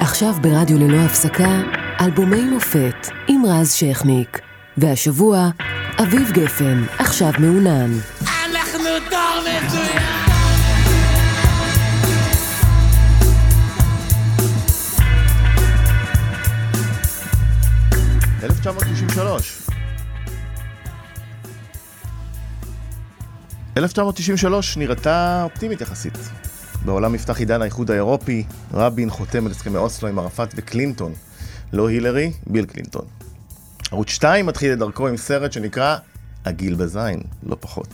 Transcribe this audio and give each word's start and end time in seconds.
עכשיו 0.00 0.34
ברדיו 0.42 0.78
ללא 0.78 0.96
הפסקה, 0.96 1.60
אלבומי 2.00 2.40
מופת 2.44 3.08
עם 3.28 3.42
רז 3.46 3.72
שכניק. 3.72 4.40
והשבוע, 4.76 5.48
אביב 6.02 6.30
גפן, 6.32 6.84
עכשיו 6.98 7.32
מעונן. 7.38 7.90
אנחנו 8.44 8.84
דור 9.10 9.40
מצוין! 9.40 10.02
1993. 18.42 19.58
1993 23.76 24.76
נראתה 24.76 25.42
אופטימית 25.42 25.80
יחסית. 25.80 26.45
בעולם 26.86 27.14
נפתח 27.14 27.38
עידן 27.38 27.62
האיחוד 27.62 27.90
האירופי, 27.90 28.44
רבין 28.74 29.10
חותם 29.10 29.46
על 29.46 29.52
הסכמי 29.52 29.76
אוסלו 29.76 30.08
עם 30.08 30.18
ערפאת 30.18 30.54
וקלינטון. 30.56 31.12
לא 31.72 31.88
הילרי, 31.88 32.32
ביל 32.46 32.64
קלינטון. 32.64 33.04
ערוץ 33.90 34.08
2 34.08 34.46
מתחיל 34.46 34.72
את 34.72 34.78
דרכו 34.78 35.08
עם 35.08 35.16
סרט 35.16 35.52
שנקרא 35.52 35.96
הגיל 36.44 36.74
בזין, 36.74 37.20
לא 37.46 37.56
פחות. 37.60 37.88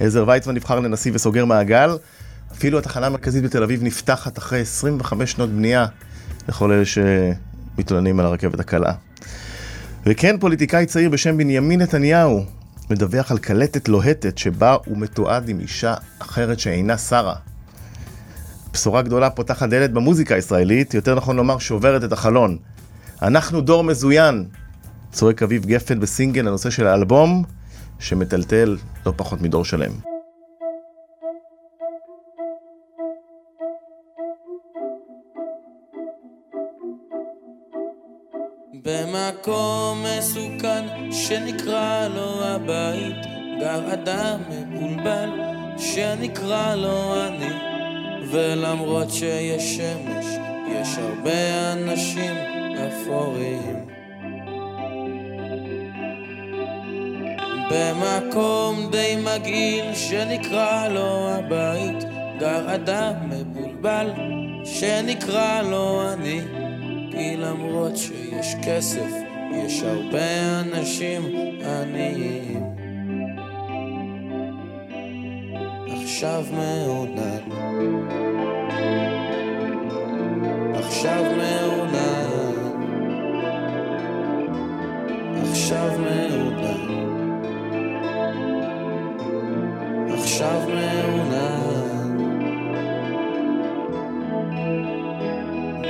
עזר 0.00 0.24
ויצמן 0.28 0.54
נבחר 0.54 0.80
לנשיא 0.80 1.12
וסוגר 1.14 1.44
מעגל. 1.44 1.96
אפילו 2.52 2.78
התחנה 2.78 3.06
המרכזית 3.06 3.44
בתל 3.44 3.62
אביב 3.62 3.82
נפתחת 3.82 4.38
אחרי 4.38 4.60
25 4.60 5.32
שנות 5.32 5.50
בנייה, 5.50 5.86
לכל 6.48 6.72
אלה 6.72 6.84
שמתלוננים 6.84 8.20
על 8.20 8.26
הרכבת 8.26 8.60
הקלה. 8.60 8.92
וכן, 10.06 10.36
פוליטיקאי 10.40 10.86
צעיר 10.86 11.10
בשם 11.10 11.36
בנימין 11.36 11.80
נתניהו 11.80 12.44
מדווח 12.90 13.30
על 13.30 13.38
קלטת 13.38 13.88
לוהטת 13.88 14.38
שבה 14.38 14.76
הוא 14.84 14.98
מתועד 14.98 15.48
עם 15.48 15.60
אישה 15.60 15.94
אחרת 16.18 16.60
שאינה 16.60 16.98
שרה. 16.98 17.34
בשורה 18.72 19.02
גדולה 19.02 19.30
פותחת 19.30 19.68
דלת 19.68 19.92
במוזיקה 19.92 20.34
הישראלית, 20.34 20.94
יותר 20.94 21.14
נכון 21.14 21.36
לומר 21.36 21.58
שוברת 21.58 22.04
את 22.04 22.12
החלון. 22.12 22.58
אנחנו 23.22 23.60
דור 23.60 23.84
מזוין, 23.84 24.44
צועק 25.12 25.42
אביב 25.42 25.66
גפן 25.66 26.00
בסינגל 26.00 26.48
הנושא 26.48 26.70
של 26.70 26.86
האלבום, 26.86 27.44
שמטלטל 27.98 28.76
לא 29.06 29.12
פחות 29.16 29.40
מדור 29.40 29.64
שלם. 29.64 29.92
במקום 38.84 40.04
מסוכן 40.18 41.12
שנקרא 41.12 42.08
לו 42.08 42.44
הבית, 42.44 43.26
גר 43.60 43.92
אדם 43.92 44.40
מבולבל 44.50 45.30
שנקרא 45.78 46.74
לו 46.74 47.26
אני, 47.26 47.69
ולמרות 48.30 49.10
שיש 49.10 49.76
שמש, 49.76 50.26
יש 50.68 50.98
הרבה 50.98 51.72
אנשים 51.72 52.34
אפורים. 52.88 53.86
במקום 57.70 58.90
די 58.90 59.16
מגעיל 59.24 59.94
שנקרא 59.94 60.88
לו 60.88 61.28
הבית, 61.30 62.04
גר 62.38 62.74
אדם 62.74 63.14
מבולבל 63.28 64.10
שנקרא 64.64 65.62
לו 65.62 66.12
אני. 66.12 66.40
כי 67.10 67.36
למרות 67.36 67.96
שיש 67.96 68.54
כסף, 68.62 69.10
יש 69.54 69.82
הרבה 69.82 70.60
אנשים 70.60 71.22
עניים. 71.64 72.69
עכשיו 76.20 76.44
מעונן, 76.52 77.44
עכשיו 80.74 81.24
מעונן, 81.36 82.54
עכשיו 85.50 85.90
מעונן, 85.98 86.88
עכשיו 90.18 90.60
מעונן. 90.68 91.30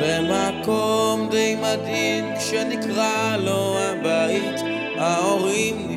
במקום 0.03 1.29
די 1.31 1.57
מדהים 1.63 2.25
כשנקרא 2.39 3.37
לו 3.37 3.79
הבית 3.79 4.61
ההורים 4.99 5.90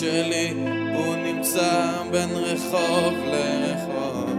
שלי 0.00 0.54
הוא 0.94 1.16
נמצא 1.16 1.90
בין 2.10 2.30
רחוב 2.30 3.14
לרחוב. 3.24 4.30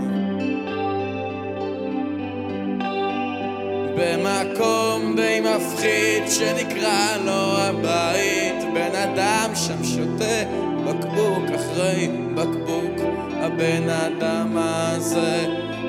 במקום 3.97 5.15
די 5.15 5.41
מפחיד 5.41 6.23
שנקרא 6.27 7.17
לו 7.25 7.57
הבית 7.57 8.73
בן 8.73 8.95
אדם 8.95 9.51
שם 9.55 9.83
שותה 9.83 10.43
בקבוק 10.85 11.43
אחרי 11.55 12.09
בקבוק. 12.35 13.01
הבן 13.31 13.89
אדם 13.89 14.57
הזה 14.57 15.45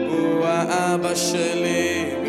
הוא 0.08 0.46
האבא 0.46 1.14
שלי 1.14 2.21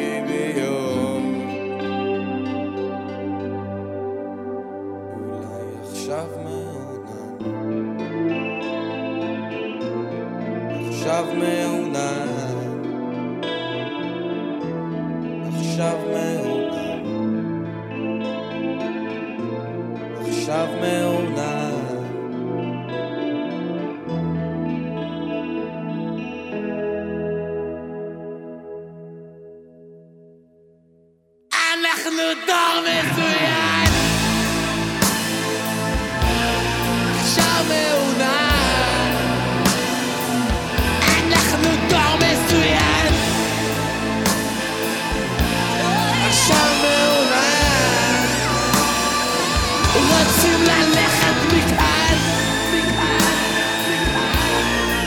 אנחנו 32.04 32.22
דור 32.48 32.82
מצוין! 32.82 33.92
עכשיו 37.20 37.66
מעונן! 37.68 39.16
אנחנו 41.28 41.70
דור 41.90 42.16
מצוין! 42.16 43.14
עכשיו 46.28 46.68
מעונן! 46.82 48.28
רוצים 49.96 50.64
ללכת 50.64 51.54
מכאן! 51.54 52.18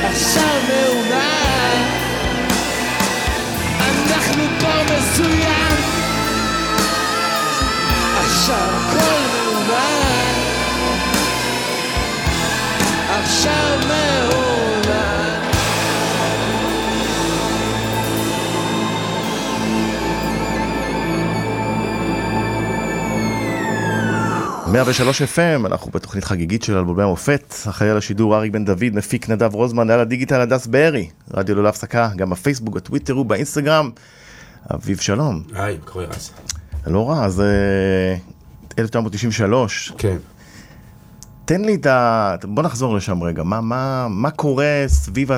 עכשיו 0.05 0.61
מעונן! 0.69 1.83
אנחנו 3.81 4.43
דור 4.61 4.83
מצוין! 4.85 5.56
עכשיו 8.47 8.69
הכל 8.71 8.99
מעונן 9.33 10.39
עכשיו 13.09 13.79
מעונן 13.89 15.41
103 24.73 25.23
FM, 25.23 25.67
אנחנו 25.67 25.91
בתוכנית 25.91 26.25
חגיגית 26.25 26.63
של 26.63 26.77
אלבומי 26.77 27.03
המופת, 27.03 27.55
אחראי 27.69 27.91
על 27.91 27.97
השידור 27.97 28.37
אריק 28.37 28.53
בן 28.53 28.65
דוד, 28.65 28.93
מפיק 28.93 29.29
נדב 29.29 29.55
רוזמן, 29.55 29.91
על 29.91 30.01
הדיגיטל 30.01 30.41
הדס 30.41 30.67
בארי, 30.67 31.09
רדיו 31.35 31.57
ללא 31.57 31.69
הפסקה, 31.69 32.11
גם 32.17 32.31
בפייסבוק, 32.31 32.75
בטוויטר 32.75 33.19
ובאינסטגרם. 33.19 33.91
אביב 34.75 34.99
שלום. 34.99 35.43
היי, 35.55 35.79
קורא 35.85 36.05
רז. 36.05 36.31
לא 36.87 37.11
רע, 37.11 37.25
אז 37.25 37.41
אה, 37.41 38.17
1993, 38.79 39.93
כן. 39.99 40.17
תן 41.45 41.61
לי 41.61 41.75
את 41.75 41.87
ה... 41.87 42.35
בוא 42.45 42.63
נחזור 42.63 42.97
לשם 42.97 43.23
רגע, 43.23 43.43
מה, 43.43 43.61
מה, 43.61 44.07
מה 44.11 44.31
קורה 44.31 44.85
סביב 44.87 45.31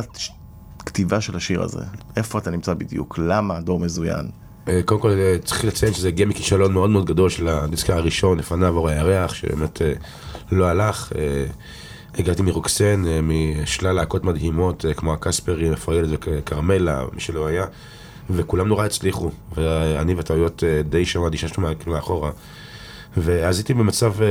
הכתיבה 0.79 1.21
של 1.21 1.37
השיר 1.37 1.63
הזה? 1.63 1.81
איפה 2.17 2.39
אתה 2.39 2.51
נמצא 2.51 2.75
בדיוק? 2.75 3.19
למה 3.19 3.61
דור 3.61 3.81
מזוין? 3.81 4.31
אה, 4.69 4.81
קודם 4.85 5.01
כל 5.01 5.11
אה, 5.11 5.37
צריך 5.45 5.65
לציין 5.65 5.95
שזה 5.95 6.09
הגיע 6.09 6.27
מכישלון 6.27 6.73
מאוד 6.73 6.91
מאוד 6.91 7.07
גדול 7.07 7.31
של 7.31 7.49
הדיסק 7.49 7.91
הראשון, 7.91 8.39
לפניו 8.39 8.77
אור 8.77 8.89
הירח, 8.89 9.35
שבאמת 9.35 9.83
אה, 9.83 9.93
לא 10.53 10.67
הלך. 10.67 11.13
הגעתי 12.15 12.43
מרוקסן, 12.43 13.03
משלל 13.23 13.93
להקות 13.93 14.25
מדהימות, 14.25 14.85
כמו 14.97 15.13
הקספרי, 15.13 15.71
רפאל 15.71 16.07
וכרמלה, 16.11 17.05
מי 17.13 17.21
שלא 17.21 17.47
היה, 17.47 17.65
וכולם 18.31 18.69
נורא 18.69 18.85
הצליחו, 18.85 19.31
ואני 19.57 20.15
וטעויות 20.17 20.65
אה, 20.65 20.83
די 20.83 21.05
שמעתי 21.05 21.37
שיש 21.37 21.59
לנו 21.59 21.69
כאילו 21.79 21.93
מאחורה. 21.93 22.31
ואז 23.17 23.59
הייתי 23.59 23.75
במצב 23.75 24.23
אה, 24.23 24.27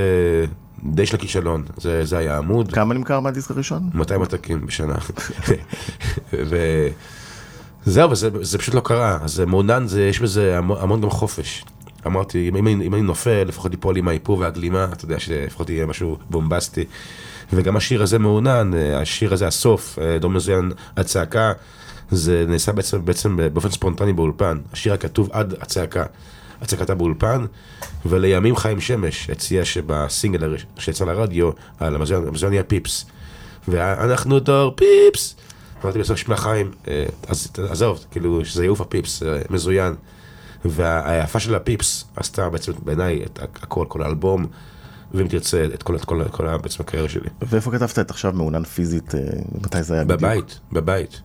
די 0.84 1.06
של 1.06 1.16
הכישלון, 1.16 1.64
זה, 1.78 2.06
זה 2.06 2.18
היה 2.18 2.38
עמוד. 2.38 2.72
כמה 2.72 2.94
נמכר 2.94 3.20
מהדיסק 3.20 3.52
הראשון? 3.52 3.90
200 3.94 4.22
עתקים 4.22 4.66
בשנה. 4.66 4.96
וזהו, 7.88 8.12
וזה 8.12 8.30
זה 8.42 8.58
פשוט 8.58 8.76
לא 8.76 8.80
קרה. 8.80 9.18
אז 9.22 9.40
מעונן, 9.40 9.88
זה, 9.88 10.02
יש 10.02 10.20
בזה 10.20 10.58
המון, 10.58 10.78
המון 10.82 11.02
גם 11.02 11.10
חופש. 11.10 11.66
אמרתי, 12.08 12.50
אם, 12.50 12.56
אם, 12.56 12.82
אם 12.82 12.94
אני 12.94 13.02
נופל, 13.02 13.44
לפחות 13.44 13.72
ליפול 13.72 13.98
עם 13.98 14.08
האיפור 14.08 14.40
והגלימה, 14.40 14.88
אתה 14.94 15.06
יודע 15.06 15.20
שלפחות 15.20 15.70
יהיה 15.70 15.86
משהו 15.86 16.18
בומבסטי. 16.30 16.86
וגם 17.54 17.78
השיר 17.78 18.04
הזה 18.04 18.20
מעונן, 18.20 18.72
אה, 18.74 19.02
השיר 19.02 19.34
הזה, 19.34 19.48
הסוף, 19.48 20.00
אה, 20.00 20.18
דום 20.20 20.34
מזוין, 20.34 20.72
הצעקה, 20.98 21.54
זה 22.12 22.46
נעשה 22.48 22.72
בעצם, 22.72 23.06
בעצם 23.06 23.38
באופן 23.54 23.70
ספונטני 23.70 24.14
באולפן. 24.14 24.58
השיר 24.74 24.94
הכתוב 24.94 25.30
עד 25.32 25.54
הצעקה. 25.62 26.04
הצעקתה 26.62 26.96
באולפן, 26.96 27.46
ולימים 28.06 28.56
חיים 28.56 28.82
שמש 28.82 29.30
הציע 29.30 29.66
שבסינגל 29.66 30.56
שיצא 30.78 31.06
לרדיו, 31.06 31.50
על 31.80 31.96
המזוין 31.96 32.54
יהיה 32.54 32.64
פיפס. 32.64 33.06
ואנחנו 33.68 34.40
דור 34.40 34.76
פיפס. 34.76 35.36
אמרתי 35.84 36.00
בסוף, 36.00 36.18
שמע 36.18 36.38
חיים, 36.38 36.72
אה, 36.88 37.06
אז 37.28 37.48
עזוב, 37.70 38.06
כאילו, 38.12 38.46
שזה 38.46 38.66
יעוף 38.66 38.82
הפיפס, 38.82 39.24
אה, 39.24 39.40
מזוין. 39.50 39.96
והיפה 40.66 41.40
של 41.40 41.56
הפיפס 41.56 42.06
עשתה 42.16 42.50
בעצם 42.50 42.72
בעיניי 42.84 43.24
את 43.24 43.40
הכל, 43.64 43.86
כל 43.88 44.02
האלבום, 44.02 44.46
ואם 45.14 45.28
תרצה, 45.28 45.66
את 45.74 45.84
כל, 45.84 45.96
את 45.96 46.06
כל, 46.06 46.22
את 46.22 46.32
כל 46.32 46.58
בעצם 46.58 46.84
הקריירה 46.84 47.10
שלי. 47.10 47.30
ואיפה 47.42 47.72
כתבת 47.72 48.00
את 48.00 48.12
עכשיו 48.12 48.34
מעונן 48.34 48.64
פיזית? 48.64 49.16
אה, 49.16 49.22
מתי 49.62 49.84
זה 49.84 49.94
היה 49.94 50.04
בדיוק? 50.04 50.22
בבית, 50.22 50.60
בבית, 50.72 51.22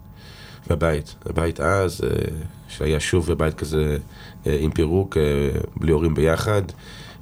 בבית, 0.69 1.15
בבית 1.27 1.61
אז, 1.61 2.01
שהיה 2.69 3.01
שוב 3.01 3.27
בבית 3.27 3.55
כזה 3.55 3.99
עם 4.47 4.71
פירוק, 4.71 5.17
אה, 5.17 5.23
בלי 5.77 5.93
הורים 5.93 6.15
ביחד, 6.15 6.63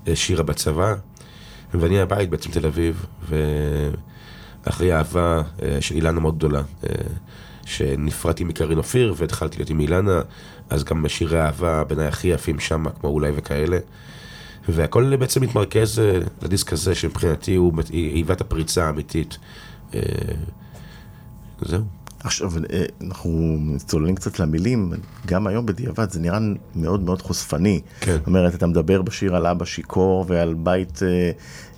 אה, 0.09 0.17
שירה 0.17 0.43
בצבא, 0.43 0.95
ואני 1.75 2.01
הבית 2.01 2.31
בעצם 2.31 2.51
תל 2.51 2.67
אביב, 2.67 3.07
ואחרי 4.67 4.95
אהבה 4.95 5.43
אה, 5.63 5.81
של 5.81 5.95
אילנה 5.95 6.21
מאוד 6.21 6.37
גדולה, 6.37 6.63
אה, 6.85 6.95
שנפרדתי 7.65 8.45
מקרין 8.45 8.79
אופיר 8.79 9.15
והתחלתי 9.17 9.57
להיות 9.59 9.71
עם 9.71 9.81
אילנה, 9.81 10.21
אז 10.71 10.85
גם 10.85 11.09
שירי 11.09 11.41
אהבה 11.41 11.85
בעיניי 11.85 12.07
הכי 12.07 12.29
יפים 12.29 12.61
שם, 12.61 12.85
כמו 13.01 13.11
אולי 13.11 13.33
וכאלה. 13.35 13.79
והכל 14.69 15.17
בעצם 15.17 15.43
מתמרכז 15.43 15.99
אה, 15.99 16.19
לדיסק 16.43 16.73
הזה, 16.73 16.95
שמבחינתי 16.95 17.55
הוא 17.55 17.73
היווה 17.93 18.35
את 18.35 18.41
הפריצה 18.41 18.87
האמיתית. 18.87 19.39
אה, 19.95 20.01
זהו. 21.61 22.00
עכשיו, 22.25 22.51
אה, 22.73 22.85
אנחנו 23.07 23.59
צוללים 23.87 24.15
קצת 24.15 24.39
למילים, 24.39 24.93
גם 25.27 25.47
היום 25.47 25.67
בדיעבד 25.67 26.11
זה 26.11 26.21
נראה 26.21 26.39
מאוד 26.77 27.01
מאוד 27.01 27.23
חושפני. 27.23 27.81
כן. 28.01 28.17
זאת 28.19 28.27
אומרת, 28.27 28.55
אתה 28.55 28.67
מדבר 28.67 29.03
בשיר 29.03 29.37
על 29.37 29.47
אבא 29.47 29.65
שיכור 29.65 30.25
ועל 30.29 30.55
בית 30.55 31.03
אה, 31.03 31.31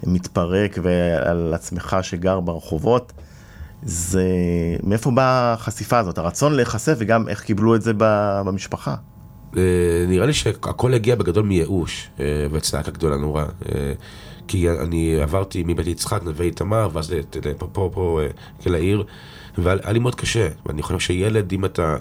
מתפרק 0.06 0.78
ועל 0.82 1.54
עצמך 1.54 1.96
שגר 2.02 2.40
ברחובות. 2.40 3.12
זה, 3.82 4.26
מאיפה 4.82 5.10
באה 5.10 5.52
החשיפה 5.52 5.98
הזאת, 5.98 6.18
הרצון 6.18 6.52
להיחשף 6.52 6.94
וגם 6.98 7.28
איך 7.28 7.42
קיבלו 7.42 7.74
את 7.74 7.82
זה 7.82 7.92
במשפחה? 7.98 8.94
אה, 9.56 10.04
נראה 10.08 10.26
לי 10.26 10.32
שהכל 10.32 10.94
הגיע 10.94 11.14
בגדול 11.14 11.44
מייאוש 11.44 12.08
אה, 12.20 12.46
וצעקה 12.52 12.90
גדולה 12.90 13.16
נורא. 13.16 13.44
אה, 13.44 13.92
כי 14.48 14.70
אני 14.70 15.22
עברתי 15.22 15.62
מבית 15.66 15.86
יצחק, 15.86 16.22
נווה 16.22 16.46
איתמר, 16.46 16.88
ואז 16.92 17.12
לת- 17.12 17.36
פה, 17.58 17.66
פה, 17.72 17.90
פה, 17.92 18.20
אה, 18.22 18.26
אל 18.66 18.74
העיר, 18.74 19.04
והיה 19.58 19.92
לי 19.92 19.98
מאוד 19.98 20.14
קשה. 20.14 20.48
ואני 20.66 20.82
חושב 20.82 20.98
שילד, 20.98 21.52
אם 21.52 21.64
אתה 21.64 21.96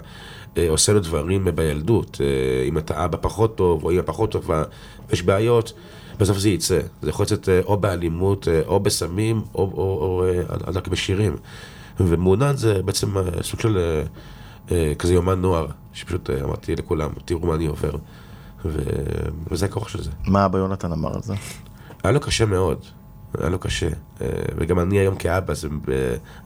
אה, 0.56 0.70
עושה 0.70 0.92
לו 0.92 1.00
דברים 1.00 1.48
בילדות, 1.54 2.20
אה, 2.24 2.64
אם 2.68 2.78
אתה 2.78 3.04
אבא 3.04 3.18
פחות 3.20 3.56
טוב, 3.56 3.84
או 3.84 3.90
אמא 3.90 4.02
פחות 4.04 4.30
טובה, 4.30 4.62
ויש 5.10 5.22
בעיות, 5.22 5.72
בסוף 6.18 6.38
זה 6.38 6.48
יצא. 6.48 6.80
זה 7.02 7.10
יכול 7.10 7.22
לצאת 7.24 7.48
אה, 7.48 7.60
או 7.64 7.76
באלימות, 7.76 8.48
אה, 8.48 8.60
או 8.66 8.80
בסמים, 8.80 9.42
או, 9.54 9.60
או, 9.60 9.82
או 9.82 10.24
אה, 10.24 10.42
רק 10.74 10.88
בשירים. 10.88 11.36
ומעונן 12.00 12.56
זה 12.56 12.82
בעצם 12.82 13.18
אה, 13.18 13.22
סוג 13.42 13.60
של 13.60 13.78
אה, 13.78 14.02
אה, 14.76 14.92
כזה 14.98 15.14
יומן 15.14 15.40
נוער, 15.40 15.66
שפשוט 15.92 16.30
אה, 16.30 16.44
אמרתי 16.44 16.76
לכולם, 16.76 17.10
תראו 17.24 17.46
מה 17.46 17.54
אני 17.54 17.66
עובר. 17.66 17.90
ו... 18.64 18.78
וזה 19.50 19.66
הכוח 19.66 19.88
של 19.88 20.02
זה. 20.02 20.10
מה 20.26 20.44
אבא 20.44 20.58
יונתן 20.58 20.92
אמר 20.92 21.14
על 21.14 21.22
זה? 21.22 21.34
היה 22.02 22.12
לו 22.12 22.20
קשה 22.20 22.46
מאוד, 22.46 22.84
היה 23.38 23.48
לו 23.48 23.58
קשה. 23.58 23.88
אה, 24.20 24.26
וגם 24.56 24.78
אני 24.78 24.98
היום 24.98 25.16
כאבא, 25.16 25.54
זה, 25.54 25.68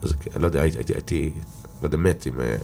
אז, 0.02 0.14
אני 0.34 0.42
לא 0.42 0.46
יודע, 0.46 0.62
הייתי, 0.62 0.78
הייתי, 0.78 0.92
הייתי 0.92 1.30
לא 1.82 1.86
יודע, 1.86 1.96
מת 1.96 2.26
אם 2.26 2.40
אה, 2.40 2.56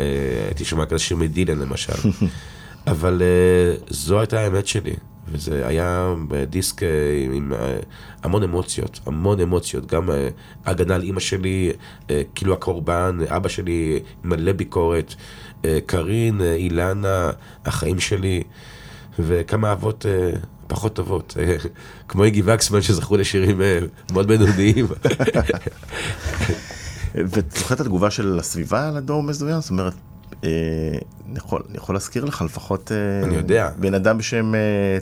אה, 0.00 0.44
הייתי 0.46 0.64
שומע 0.64 0.86
כזה 0.86 0.98
שיר 0.98 1.16
מדילן 1.16 1.58
למשל. 1.58 1.92
אבל 2.86 3.22
אה, 3.22 3.76
זו 3.90 4.20
הייתה 4.20 4.40
האמת 4.40 4.66
שלי, 4.66 4.94
וזה 5.32 5.66
היה 5.66 6.14
דיסק 6.50 6.82
אה, 6.82 6.88
עם, 7.32 7.52
אה, 7.52 7.78
המון 8.22 8.42
אמוציות, 8.42 9.00
המון 9.06 9.40
אמוציות, 9.40 9.86
גם 9.86 10.10
אה, 10.10 10.28
הגנה 10.64 10.94
על 10.94 11.02
אימא 11.02 11.20
שלי, 11.20 11.72
אה, 12.10 12.22
כאילו 12.34 12.52
הקורבן, 12.52 13.18
אבא 13.28 13.48
שלי 13.48 14.00
מלא 14.24 14.52
ביקורת, 14.52 15.14
אה, 15.64 15.78
קארין, 15.86 16.40
אה, 16.40 16.54
אילנה, 16.54 17.30
החיים 17.64 18.00
שלי, 18.00 18.42
וכמה 19.18 19.68
אהבות 19.68 20.06
אה, 20.06 20.30
פחות 20.68 20.94
טובות, 20.94 21.36
אה, 21.38 21.56
כמו 22.08 22.24
איגי 22.24 22.42
וקסמן 22.44 22.82
שזכו 22.82 23.16
לשירים 23.16 23.62
אה, 23.62 23.78
מאוד 24.12 24.28
בינוניים. 24.28 24.86
ואת 27.14 27.52
זוכרת 27.52 27.80
את 27.80 27.80
התגובה 27.80 28.10
של 28.10 28.38
הסביבה 28.38 28.88
על 28.88 28.96
הדור 28.96 29.22
מזוין? 29.22 29.60
זאת 29.60 29.70
אומרת, 29.70 29.94
אה, 30.44 30.48
אני 31.28 31.36
יכול, 31.36 31.62
אני 31.68 31.76
יכול 31.76 31.94
להזכיר 31.94 32.24
לך 32.24 32.42
לפחות 32.42 32.92
אני 33.24 33.34
יודע. 33.34 33.70
בן 33.78 33.94
אדם 33.94 34.18
בשם 34.18 34.52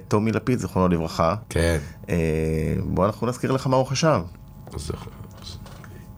טומי 0.09 0.33
לפיד, 0.33 0.59
זיכרונו 0.59 0.89
לברכה. 0.89 1.35
כן, 1.49 1.79
בוא 2.85 3.07
אנחנו 3.07 3.27
נזכיר 3.27 3.53
לך 3.53 3.67
מה 3.67 3.77
הוא 3.77 3.87
חשב. 3.87 4.21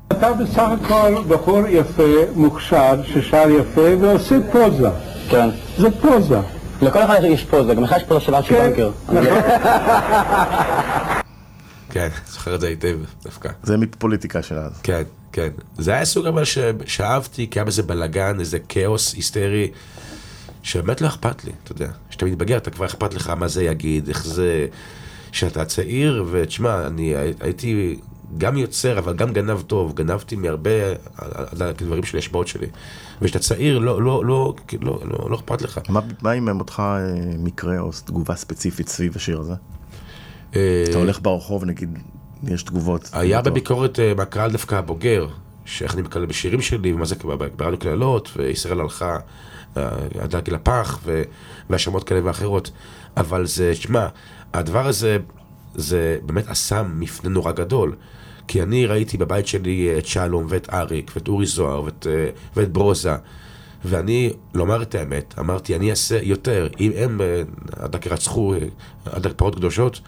אתה 0.09 0.33
בסך 0.33 0.69
הכל 0.85 1.15
בחור 1.29 1.61
יפה, 1.69 2.03
מוכשר, 2.35 3.03
ששר 3.05 3.51
יפה 3.51 3.97
ועושה 4.01 4.37
פוזה. 4.53 4.89
כן. 5.31 5.49
זה 5.79 5.89
פוזה. 6.01 6.58
לכל 6.83 7.03
אחד 7.03 7.21
יש 7.25 7.45
פוזה, 7.45 7.75
גם 7.75 7.83
לך 7.85 7.95
יש 7.97 8.03
פוזה 8.05 8.21
של 8.21 8.35
ארצ'י 8.35 8.49
כן. 8.49 8.71
בנקר. 8.71 8.91
כן, 11.91 12.09
זוכר 12.29 12.55
את 12.55 12.61
זה 12.61 12.69
היטב 12.69 12.99
דווקא. 13.25 13.51
זה 13.63 13.77
מפוליטיקה 13.77 14.43
של 14.43 14.55
אז. 14.59 14.73
כן, 14.83 15.03
כן. 15.33 15.49
זה 15.79 15.93
היה 15.93 16.05
סוג 16.05 16.27
אבל 16.27 16.45
ש- 16.45 16.59
שאהבתי, 16.87 17.47
כי 17.51 17.59
היה 17.59 17.65
בזה 17.65 17.83
בלאגן, 17.83 18.41
איזה 18.41 18.59
כאוס 18.69 19.15
היסטרי, 19.15 19.71
שבאמת 20.63 21.01
לא 21.01 21.07
אכפת 21.07 21.45
לי, 21.45 21.53
אתה 21.65 21.73
יודע. 21.73 21.89
כשאתה 22.11 22.25
מתבגר, 22.25 22.57
אתה 22.57 22.71
כבר 22.71 22.87
אכפת 22.87 23.15
לך 23.15 23.31
מה 23.31 23.49
זה 23.49 23.65
יגיד, 23.65 24.09
איך 24.09 24.25
זה... 24.27 24.67
שאתה 25.33 25.65
צעיר, 25.65 26.25
ותשמע, 26.31 26.87
אני 26.87 27.17
הי- 27.17 27.33
הייתי 27.41 27.99
גם 28.39 28.57
יוצר, 28.57 28.99
אבל 28.99 29.15
גם 29.15 29.33
גנב 29.33 29.63
טוב. 29.63 29.95
גנבתי 29.95 30.37
מהרבה 30.37 30.71
על 31.17 31.63
הדברים 31.63 32.05
שלי, 32.05 32.19
השפעות 32.19 32.49
שלי. 32.49 32.67
וכשאתה 33.23 33.39
צעיר, 33.39 33.79
לא, 33.79 34.03
לא, 34.03 34.25
לא, 34.25 34.55
לא, 34.83 35.01
לא, 35.05 35.31
לא 35.31 35.37
אכפת 35.37 35.63
לך. 35.63 35.81
מה, 35.89 36.01
מה 36.23 36.33
אם 36.33 36.61
אותך 36.61 36.83
אה, 36.85 37.15
מקרה 37.39 37.79
או 37.79 37.91
תגובה 38.05 38.35
ספציפית 38.35 38.89
סביב 38.89 39.13
השיר 39.17 39.41
הזה? 39.41 39.53
אה, 40.57 40.85
אתה 40.91 40.99
הולך 40.99 41.19
ברחוב, 41.23 41.65
נגיד, 41.65 41.99
יש 42.45 42.63
תגובות. 42.63 43.11
היה. 43.13 43.43
בביקורת 43.43 44.01
אה, 44.01 44.13
מהקהל 44.17 44.53
דווקא 44.53 44.75
הבוגר, 44.75 45.27
שאיך 45.65 45.95
אני 45.95 46.03
מקלל 46.03 46.27
בשירים 46.27 46.61
שלי, 46.61 46.93
ומה 46.93 47.05
זה 47.05 47.15
ברדיו 47.57 47.79
קללות, 47.79 48.31
וישראל 48.37 48.81
הלכה 48.81 49.19
עד 50.21 50.37
לגיל 50.37 50.55
הפח, 50.55 51.01
והאשמות 51.71 52.05
כאלה 52.05 52.21
ואחרות. 52.25 52.71
אבל 53.17 53.47
זה, 53.47 53.75
שמע, 53.75 54.07
הדבר 54.55 54.87
הזה, 54.87 55.19
זה 55.75 56.19
באמת 56.27 56.49
עשה 56.49 56.83
מפנה 56.83 57.31
נורא 57.31 57.53
גדול. 57.53 57.97
כי 58.49 58.63
אני 58.63 58.87
ראיתי 58.87 59.17
בבית 59.17 59.47
שלי 59.47 59.99
את 59.99 60.07
שלום 60.07 60.47
ואת 60.49 60.69
אריק 60.73 61.11
ואת 61.15 61.29
אורי 61.29 61.47
זוהר 61.47 61.83
ואת, 61.83 62.07
אה, 62.11 62.29
ואת 62.57 62.73
ברוזה. 62.73 63.15
ואני, 63.85 64.33
לומר 64.55 64.83
את 64.83 64.95
האמת, 64.95 65.35
אמרתי, 65.39 65.77
אני 65.77 65.91
אעשה 65.91 66.19
יותר. 66.23 66.69
אם 66.81 66.93
הם 66.97 67.21
אה, 67.21 67.43
עד 67.77 67.93
דק 67.93 68.07
רצחו 68.07 68.55
אה, 68.55 68.59
עד 69.05 69.23
דק 69.23 69.33
פרות 69.37 69.55
קדושות, 69.55 70.01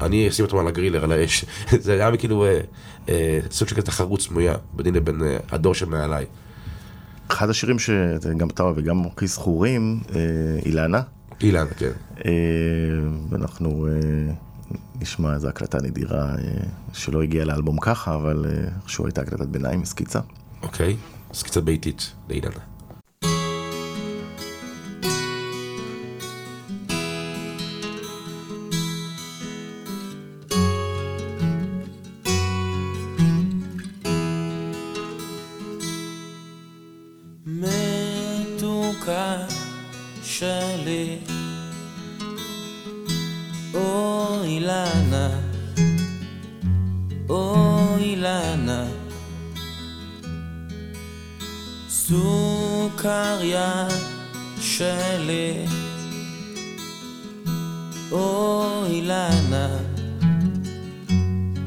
אני 0.00 0.28
אשים 0.28 0.44
אותם 0.44 0.58
על 0.58 0.66
הגרילר, 0.66 1.04
על 1.04 1.12
האש. 1.12 1.44
זה 1.84 1.92
היה 1.92 2.16
כאילו 2.16 2.44
אה, 2.44 2.60
אה, 3.08 3.38
סוג 3.50 3.68
של 3.68 3.74
כזה 3.74 3.86
תחרות 3.86 4.20
סמויה 4.20 4.54
ביני 4.72 4.90
לבין 4.90 5.22
אה, 5.22 5.36
הדור 5.50 5.74
שמעליי. 5.74 6.24
אחד 7.28 7.50
השירים 7.50 7.78
שגם 7.78 8.48
אתה 8.48 8.64
וגם 8.76 9.02
הכי 9.06 9.26
זכורים, 9.26 10.00
אה, 10.14 10.20
אילנה. 10.64 11.00
אילן, 11.40 11.66
כן. 11.76 11.90
אה, 12.24 12.30
ואנחנו 13.30 13.86
אה, 13.86 14.32
נשמע 15.00 15.34
איזו 15.34 15.48
הקלטה 15.48 15.78
נדירה 15.82 16.24
אה, 16.24 16.34
שלא 16.92 17.22
הגיעה 17.22 17.44
לאלבום 17.44 17.78
ככה, 17.80 18.14
אבל 18.14 18.46
אה, 18.48 18.68
איכשהו 18.82 19.06
הייתה 19.06 19.20
הקלטת 19.20 19.46
ביניים, 19.46 19.84
סקיצה. 19.84 20.20
אוקיי? 20.62 20.96
אז 21.30 21.42
קצת 21.42 21.62
ביתית 21.62 22.12
לאילן. 22.28 22.50
מתוקה 38.54 39.36
שלי 40.22 41.18
אילנה, 44.64 45.28
או 47.28 47.76
אילנה. 47.98 48.84
סוכריה 51.88 53.88
שלי, 54.60 55.66
או 58.12 58.66
אילנה, 58.86 59.68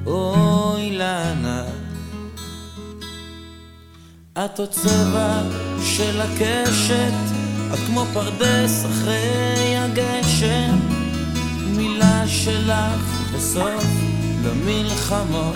או 0.06 0.76
אילנה. 0.78 1.64
את 4.34 4.60
עוד 4.60 4.70
צבע 4.70 5.42
של 5.84 6.22
הקשת, 6.22 7.14
את 7.74 7.80
כמו 7.88 8.06
פרדס 8.14 8.86
אחרי 8.86 9.78
הגשם. 9.78 10.78
מילה 11.78 12.07
שלך 12.28 13.32
בסוף 13.34 13.86
למלחמות 14.44 15.56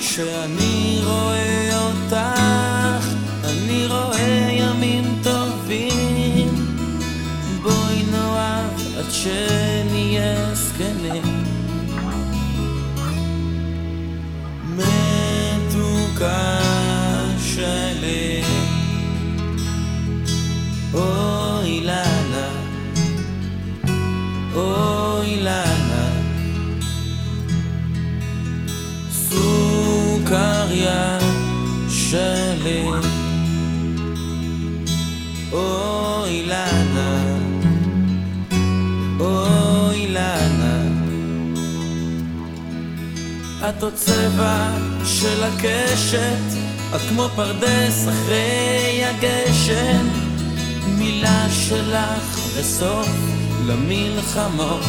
כשאני 0.00 1.00
רואה 1.04 1.80
אותך, 1.82 3.06
אני 3.44 3.86
רואה 3.86 4.48
ימים 4.50 5.20
טובים. 5.22 6.48
בואי 7.62 8.02
נאהב 8.10 8.70
עד 8.98 9.10
שנהיה 9.10 10.54
זקנים. 10.54 11.44
מתוקה 14.76 16.63
את 43.68 43.82
עוד 43.82 43.94
צבע 43.94 44.68
של 45.04 45.42
הקשת 45.44 46.58
את 46.94 47.00
כמו 47.08 47.28
פרדס 47.36 48.08
אחרי 48.08 49.04
הגשם. 49.04 50.08
מילה 50.86 51.46
שלך 51.50 52.38
וסוף 52.56 53.08
למלחמות. 53.66 54.84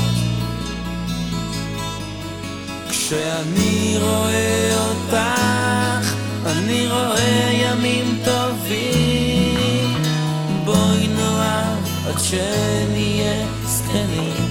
כשאני 2.89 3.97
רואה 4.01 4.77
אותך 4.87 6.07
אני 6.45 6.87
רואה 6.87 7.49
ימים 7.53 8.19
טובים. 8.25 10.03
בואי 10.65 11.07
נאהב 11.07 12.07
עד 12.07 12.19
שנהיה 12.19 13.45
זקנים 13.65 14.44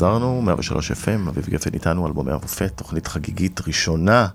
חזרנו, 0.00 0.42
103 0.42 0.90
FM, 0.90 1.28
אביב 1.28 1.46
גפן 1.48 1.70
איתנו, 1.74 2.06
אלבומי 2.06 2.32
המופת, 2.32 2.72
תוכנית 2.76 3.06
חגיגית 3.06 3.60
ראשונה. 3.66 4.26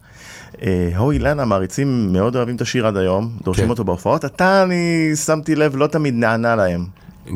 אה, 0.62 0.90
הו 0.96 1.12
אילנה, 1.12 1.46
מעריצים 1.46 2.14
מאוד 2.14 2.36
אוהבים 2.36 2.56
את 2.56 2.62
השיר 2.62 2.88
עד 2.88 2.98
היום, 2.98 3.32
דורשים 3.44 3.64
כן. 3.64 3.70
אותו 3.70 3.84
בהופעות. 3.84 4.26
אתה, 4.26 4.64
אני 4.64 5.12
שמתי 5.26 5.56
לב, 5.56 5.76
לא 5.76 5.88
תמיד 5.88 6.14
נענה 6.14 6.56
להם. 6.56 6.86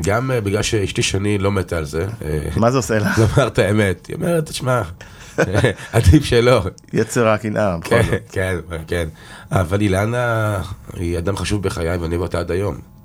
גם 0.04 0.32
אה, 0.32 0.42
בגלל 0.42 0.62
שאשתי 0.62 1.02
שני 1.02 1.38
לא 1.38 1.52
מתה 1.52 1.78
על 1.78 1.86
זה. 1.86 2.08
אה, 2.22 2.50
מה 2.56 2.72
זה 2.72 2.78
עושה 2.78 3.00
לה? 3.00 3.14
לומר 3.18 3.48
את 3.48 3.60
האמת, 3.60 4.06
היא 4.08 4.16
אומרת, 4.16 4.46
תשמע, 4.46 4.82
עדיף 5.94 6.24
שלא. 6.24 6.62
יצר 6.94 7.28
הקנאה, 7.28 7.78
בכל 7.78 7.90
כן, 7.90 8.04
זאת. 8.04 8.14
כן, 8.32 8.58
כן. 8.88 9.08
אבל 9.52 9.82
אילנה 9.82 10.58
היא 10.94 11.18
אדם 11.18 11.38
חשוב 11.38 11.64
בחיי 11.64 11.98
ואני 11.98 12.16
אוהב 12.16 12.22
אותה 12.22 12.40
עד 12.40 12.52
היום. 12.52 12.99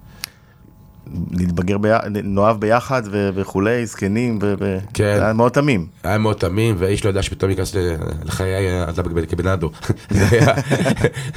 להתבגר, 1.31 1.79
בי- 1.79 1.89
נאהב 2.23 2.61
ביחד 2.61 3.03
ו- 3.11 3.31
וכולי, 3.35 3.87
זקנים, 3.87 4.39
ו- 4.43 4.79
כן. 4.95 5.19
היה 5.23 5.33
מאוד 5.33 5.53
תמים. 5.53 5.87
היה 6.03 6.19
מאוד 6.19 6.37
תמים, 6.37 6.75
והאיש 6.79 7.05
לא 7.05 7.11
ידע 7.11 7.23
שפתאום 7.23 7.51
ייכנס 7.51 7.75
לחיי 8.25 8.85
אדם 8.89 9.05
כבנאדו. 9.29 9.71
זה 10.11 10.25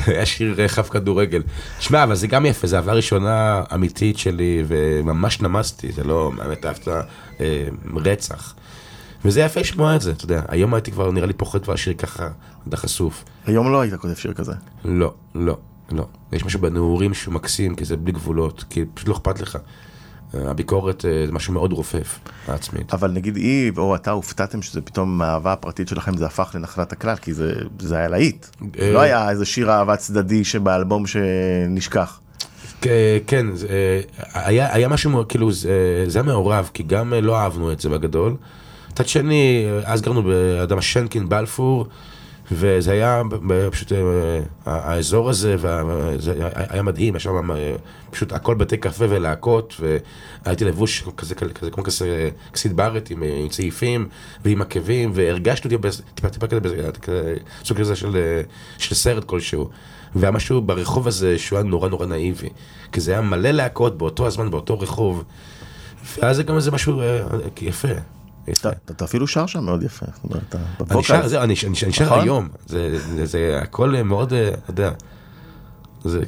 היה- 0.07 0.25
שיר 0.25 0.55
אה, 0.61 0.67
חף 0.67 0.89
כדורגל. 0.89 1.41
שמע, 1.79 2.03
אבל 2.03 2.15
זה 2.15 2.27
גם 2.27 2.45
יפה, 2.45 2.67
זו 2.67 2.75
אהבה 2.77 2.93
ראשונה 2.93 3.63
אמיתית 3.73 4.17
שלי, 4.17 4.63
וממש 4.67 5.41
נמסתי, 5.41 5.91
זה 5.91 6.03
לא 6.03 6.31
באמת 6.37 6.65
אהבת 6.65 6.87
אה, 7.39 7.63
רצח. 7.95 8.55
וזה 9.25 9.41
יפה 9.41 9.59
לשמוע 9.59 9.95
את 9.95 10.01
זה, 10.01 10.11
אתה 10.11 10.25
יודע. 10.25 10.41
היום 10.47 10.73
הייתי 10.73 10.91
כבר, 10.91 11.11
נראה 11.11 11.27
לי 11.27 11.33
פוחד 11.33 11.63
כבר 11.63 11.75
שיר 11.75 11.93
ככה, 11.93 12.27
עד 12.67 12.73
החשוף. 12.73 13.23
היום 13.45 13.71
לא 13.71 13.81
היית 13.81 13.93
כותב 13.93 14.13
שיר 14.13 14.33
כזה. 14.33 14.51
לא, 14.85 15.13
לא, 15.35 15.57
לא. 15.91 16.05
יש 16.31 16.45
משהו 16.45 16.59
בנעורים 16.59 17.13
שהוא 17.13 17.33
מקסים, 17.33 17.75
כי 17.75 17.85
זה 17.85 17.97
בלי 17.97 18.11
גבולות, 18.11 18.63
כי 18.69 18.85
פשוט 18.93 19.07
לא 19.07 19.13
אכפת 19.13 19.41
לך. 19.41 19.57
אה, 20.35 20.49
הביקורת 20.49 21.05
אה, 21.05 21.25
זה 21.25 21.31
משהו 21.31 21.53
מאוד 21.53 21.73
רופף, 21.73 22.19
העצמית. 22.47 22.93
אבל 22.93 23.11
נגיד 23.11 23.35
היא 23.35 23.71
או 23.77 23.95
אתה 23.95 24.11
הופתעתם 24.11 24.61
שזה 24.61 24.81
פתאום 24.81 25.17
מהאהבה 25.17 25.53
הפרטית 25.53 25.87
שלכם 25.87 26.17
זה 26.17 26.25
הפך 26.25 26.51
לנחלת 26.55 26.91
הכלל, 26.91 27.15
כי 27.15 27.33
זה, 27.33 27.53
זה 27.79 27.97
היה 27.97 28.07
להיט. 28.07 28.45
אה, 28.79 28.91
לא 28.91 29.01
היה 29.01 29.29
איזה 29.29 29.45
שיר 29.45 29.71
אהבה 29.71 29.95
צדדי 29.95 30.43
שבאלבום 30.43 31.07
שנשכח. 31.07 32.19
כן, 33.27 33.55
זה, 33.55 34.01
היה, 34.33 34.73
היה 34.75 34.87
משהו, 34.87 35.27
כאילו, 35.29 35.51
זה, 35.51 36.03
זה 36.07 36.19
היה 36.19 36.25
מעורב, 36.25 36.69
כי 36.73 36.83
גם 36.83 37.13
לא 37.13 37.37
אהבנו 37.37 37.71
את 37.71 37.79
זה 37.79 37.89
בגדול. 37.89 38.35
מצד 38.91 39.07
שני, 39.07 39.67
אז 39.83 40.01
גרנו 40.01 40.23
באדם 40.23 40.77
השנקין, 40.77 41.29
בלפור, 41.29 41.87
וזה 42.51 42.91
היה 42.91 43.21
פשוט, 43.71 43.91
אה, 43.91 43.97
האזור 44.65 45.29
הזה, 45.29 45.55
זה 46.19 46.33
היה- 46.55 46.81
מדהים, 46.83 47.13
היה 47.13 47.19
שם 47.19 47.51
אה, 47.51 47.75
פשוט 48.11 48.33
הכל 48.33 48.55
בתי 48.55 48.77
קפה 48.77 49.05
ולהקות, 49.09 49.81
והייתי 50.45 50.65
לבוש 50.65 51.03
כזה, 51.17 51.35
כזה, 51.35 51.71
כמו 51.71 51.83
כזה 51.83 52.29
כסית 52.53 52.73
בארט 52.73 53.11
עם, 53.11 53.23
אה, 53.23 53.37
עם 53.41 53.47
צעיפים 53.47 54.07
ועם 54.45 54.61
עקבים, 54.61 55.11
והרגשתי 55.13 55.67
אותי 55.75 55.89
טיפה 56.15 56.29
טיפה 56.29 56.47
כזה, 56.47 57.35
סוג 57.65 57.77
כזה 57.77 57.95
של, 57.95 58.15
אה, 58.15 58.41
של 58.77 58.95
סרט 58.95 59.23
כלשהו. 59.23 59.69
והיה 60.15 60.31
משהו 60.31 60.61
ברחוב 60.61 61.07
הזה 61.07 61.37
שהוא 61.39 61.59
היה 61.59 61.67
נורא 61.67 61.89
נורא 61.89 62.05
נאיבי, 62.05 62.49
כי 62.91 63.01
זה 63.01 63.11
היה 63.11 63.21
מלא 63.21 63.51
להקות 63.51 63.97
באותו 63.97 64.27
הזמן, 64.27 64.51
באותו 64.51 64.79
רחוב, 64.79 65.23
ואז 66.17 66.35
זה 66.35 66.43
גם 66.43 66.55
איזה 66.55 66.71
משהו 66.71 67.01
אה, 67.01 67.21
יפה. 67.61 67.87
אתה, 68.51 68.69
אפילו 69.05 69.27
שר 69.27 69.45
שם 69.45 69.63
מאוד 69.65 69.83
יפה. 69.83 70.05
אני 70.91 71.03
שר, 71.03 71.43
אני 71.43 71.53
אני 71.83 71.93
שר 71.93 72.05
נכון? 72.05 72.19
היום, 72.21 72.47
זה- 73.25 73.59
הכל 73.61 73.95
מאוד, 74.03 74.33
אה, 74.33 74.47
אתה 74.49 74.71
יודע, 74.71 74.91
זה, 76.03 76.19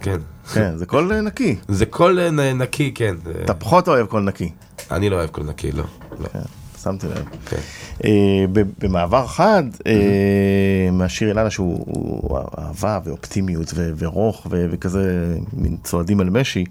כן, 0.00 0.18
כן, 0.54 0.76
זה 0.76 0.86
קול 0.86 1.12
אה, 1.12 1.20
נקי. 1.20 1.56
זה 1.68 1.86
קול 1.86 2.20
אה, 2.20 2.52
נקי, 2.54 2.92
כן, 2.94 3.14
אתה 3.44 3.54
פחות 3.54 3.88
אוהב 3.88 4.06
קול 4.06 4.22
נקי. 4.22 4.52
אני 4.90 5.10
לא 5.10 5.16
אוהב 5.16 5.30
קול 5.30 5.44
נקי, 5.44 5.72
לא, 5.72 5.84
לא, 6.20 6.28
כן, 6.28 6.38
שמתי 6.82 7.06
לב. 7.06 7.24
כן. 7.46 7.56
אה, 8.04 8.44
במעבר 8.78 9.26
חד, 9.26 9.62
אה, 9.86 9.92
מהשיר 10.92 11.28
אילנה 11.28 11.50
שהוא 11.50 11.84
הוא 11.86 12.38
אהבה 12.58 12.98
ואופטימיות 13.04 13.72
ורוך 13.98 14.46
וכזה 14.50 15.34
מין 15.52 15.76
צועדים 15.84 16.20
על 16.20 16.30
משי, 16.30 16.64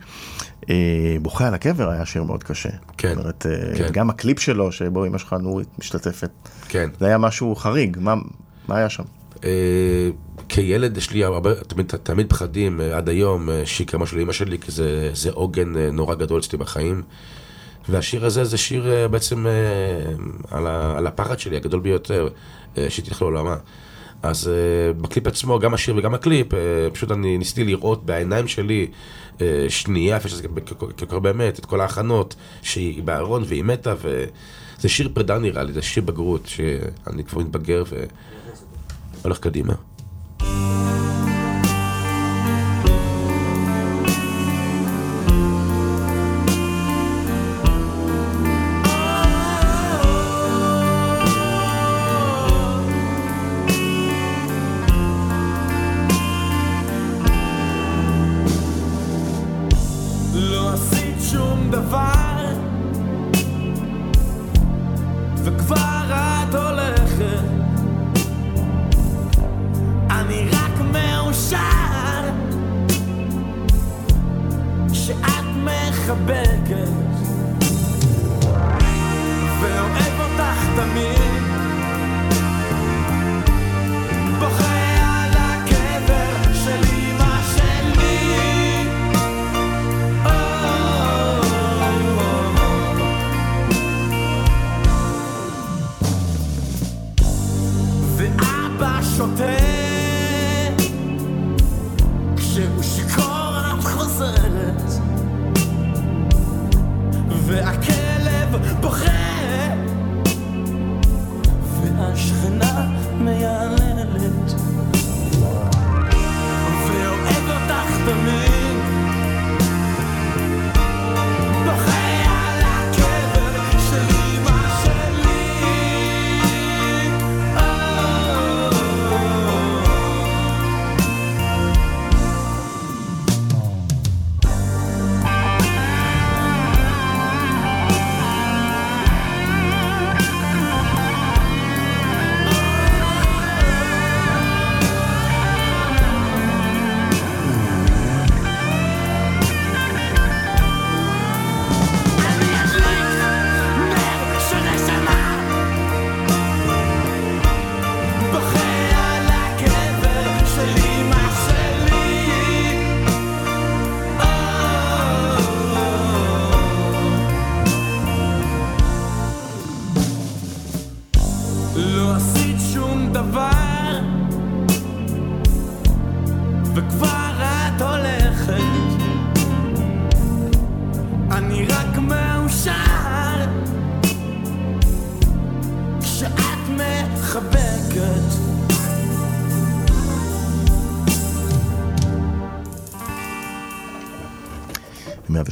אה, 0.69 0.75
בוכה 1.21 1.47
על 1.47 1.53
הקבר 1.53 1.89
היה 1.89 2.05
שיר 2.05 2.23
מאוד 2.23 2.43
קשה. 2.43 2.69
כן, 2.97 3.13
זאת 3.13 3.17
אומרת, 3.21 3.45
כן. 3.77 3.87
גם 3.91 4.09
הקליפ 4.09 4.39
שלו, 4.39 4.71
שבו 4.71 5.05
אמא 5.05 5.17
שלך 5.17 5.33
נורית 5.39 5.67
משתתפת, 5.79 6.29
כן. 6.69 6.89
זה 6.99 7.05
היה 7.05 7.17
משהו 7.17 7.55
חריג, 7.55 7.97
מה- 7.99 8.15
מה 8.67 8.77
היה 8.77 8.89
שם? 8.89 9.03
כילד 10.49 10.97
יש 10.97 11.11
לי 11.11 11.23
הרבה, 11.23 11.55
תמיד, 11.55 11.85
תמיד 12.03 12.29
פחדים 12.29 12.79
עד 12.93 13.09
היום, 13.09 13.49
שיקרה 13.65 13.99
משהו 13.99 14.17
לאמא 14.17 14.33
שלי, 14.33 14.59
כי 14.59 14.71
זה, 14.71 15.09
זה 15.13 15.29
עוגן 15.31 15.73
נורא 15.77 16.15
גדול 16.15 16.39
אצלי 16.39 16.57
בחיים. 16.57 17.01
והשיר 17.89 18.25
הזה 18.25 18.43
זה 18.43 18.57
שיר 18.57 18.91
אה, 18.91 19.07
בעצם 19.07 19.47
אה, 19.47 19.51
על, 20.51 20.67
ה, 20.67 20.97
על 20.97 21.07
הפחד 21.07 21.39
שלי 21.39 21.55
הגדול 21.55 21.79
ביותר, 21.79 22.27
אה, 22.77 22.89
שהיא 22.89 23.05
תלך 23.05 23.21
לעולמה. 23.21 23.55
אז 24.23 24.51
בקליפ 25.01 25.27
עצמו, 25.27 25.59
גם 25.59 25.73
השיר 25.73 25.95
וגם 25.97 26.13
הקליפ, 26.13 26.47
פשוט 26.93 27.11
אני 27.11 27.37
ניסיתי 27.37 27.63
לראות 27.63 28.05
בעיניים 28.05 28.47
שלי 28.47 28.87
שנייה, 29.69 30.15
איפה 30.15 30.29
שזה 30.29 30.47
קורה 31.07 31.19
באמת, 31.19 31.59
את 31.59 31.65
כל 31.65 31.81
ההכנות, 31.81 32.35
שהיא 32.61 33.03
בארון 33.03 33.43
והיא 33.47 33.63
מתה, 33.63 33.93
זה 34.79 34.89
שיר 34.89 35.09
פרידה 35.13 35.37
נראה 35.37 35.63
לי, 35.63 35.73
זה 35.73 35.81
שיר 35.81 36.03
בגרות, 36.03 36.45
שאני 36.45 37.23
כבר 37.23 37.41
מתבגר 37.41 37.83
והולך 39.21 39.39
קדימה. 39.39 39.73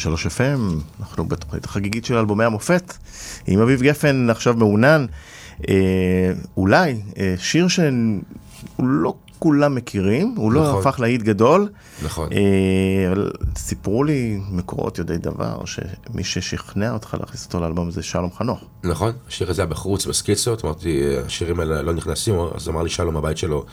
103 0.06 0.28
FM, 0.28 1.00
אנחנו 1.00 1.26
בתוכנית 1.26 1.65
החגיגית 1.65 2.06
של 2.06 2.18
אלבומי 2.18 2.44
המופת, 2.44 2.94
עם 3.48 3.60
אביב 3.60 3.82
גפן 3.82 4.30
עכשיו 4.30 4.54
מעונן, 4.54 5.06
אה, 5.70 6.32
אולי 6.58 7.02
אה, 7.18 7.36
שיר 7.38 7.68
שהוא 7.68 8.22
לא 8.80 9.13
כולם 9.39 9.76
מכירים, 9.76 10.34
הוא 10.38 10.52
לא 10.52 10.62
נכון. 10.62 10.74
לא 10.74 10.80
הפך 10.80 11.00
להיט 11.00 11.22
גדול. 11.22 11.70
נכון. 12.04 12.30
אה, 12.32 13.12
אבל 13.12 13.32
סיפרו 13.58 14.04
לי 14.04 14.39
מקורות 14.52 14.98
יודעי 14.98 15.18
דבר, 15.18 15.65
שמי 15.65 16.24
ששכנע 16.24 16.91
אותך 16.94 17.18
להכניס 17.20 17.46
אותו 17.46 17.60
לאלבום 17.60 17.91
זה 17.91 18.04
שלום 18.04 18.32
חנוך. 18.32 18.63
נכון, 18.84 19.12
השיר 19.28 19.50
הזה 19.50 19.62
היה 19.62 19.68
בחוץ, 19.68 20.06
בסקיצות, 20.06 20.65
אמרתי, 20.65 21.02
אה, 21.04 21.22
השירים 21.26 21.60
האלה 21.60 21.82
לא 21.82 21.94
נכנסים, 21.94 22.36
אז 22.56 22.70
אמר 22.70 22.84
לי 22.84 22.89
שלום 22.89 23.18
הבית 23.18 23.38
שלו, 23.38 23.65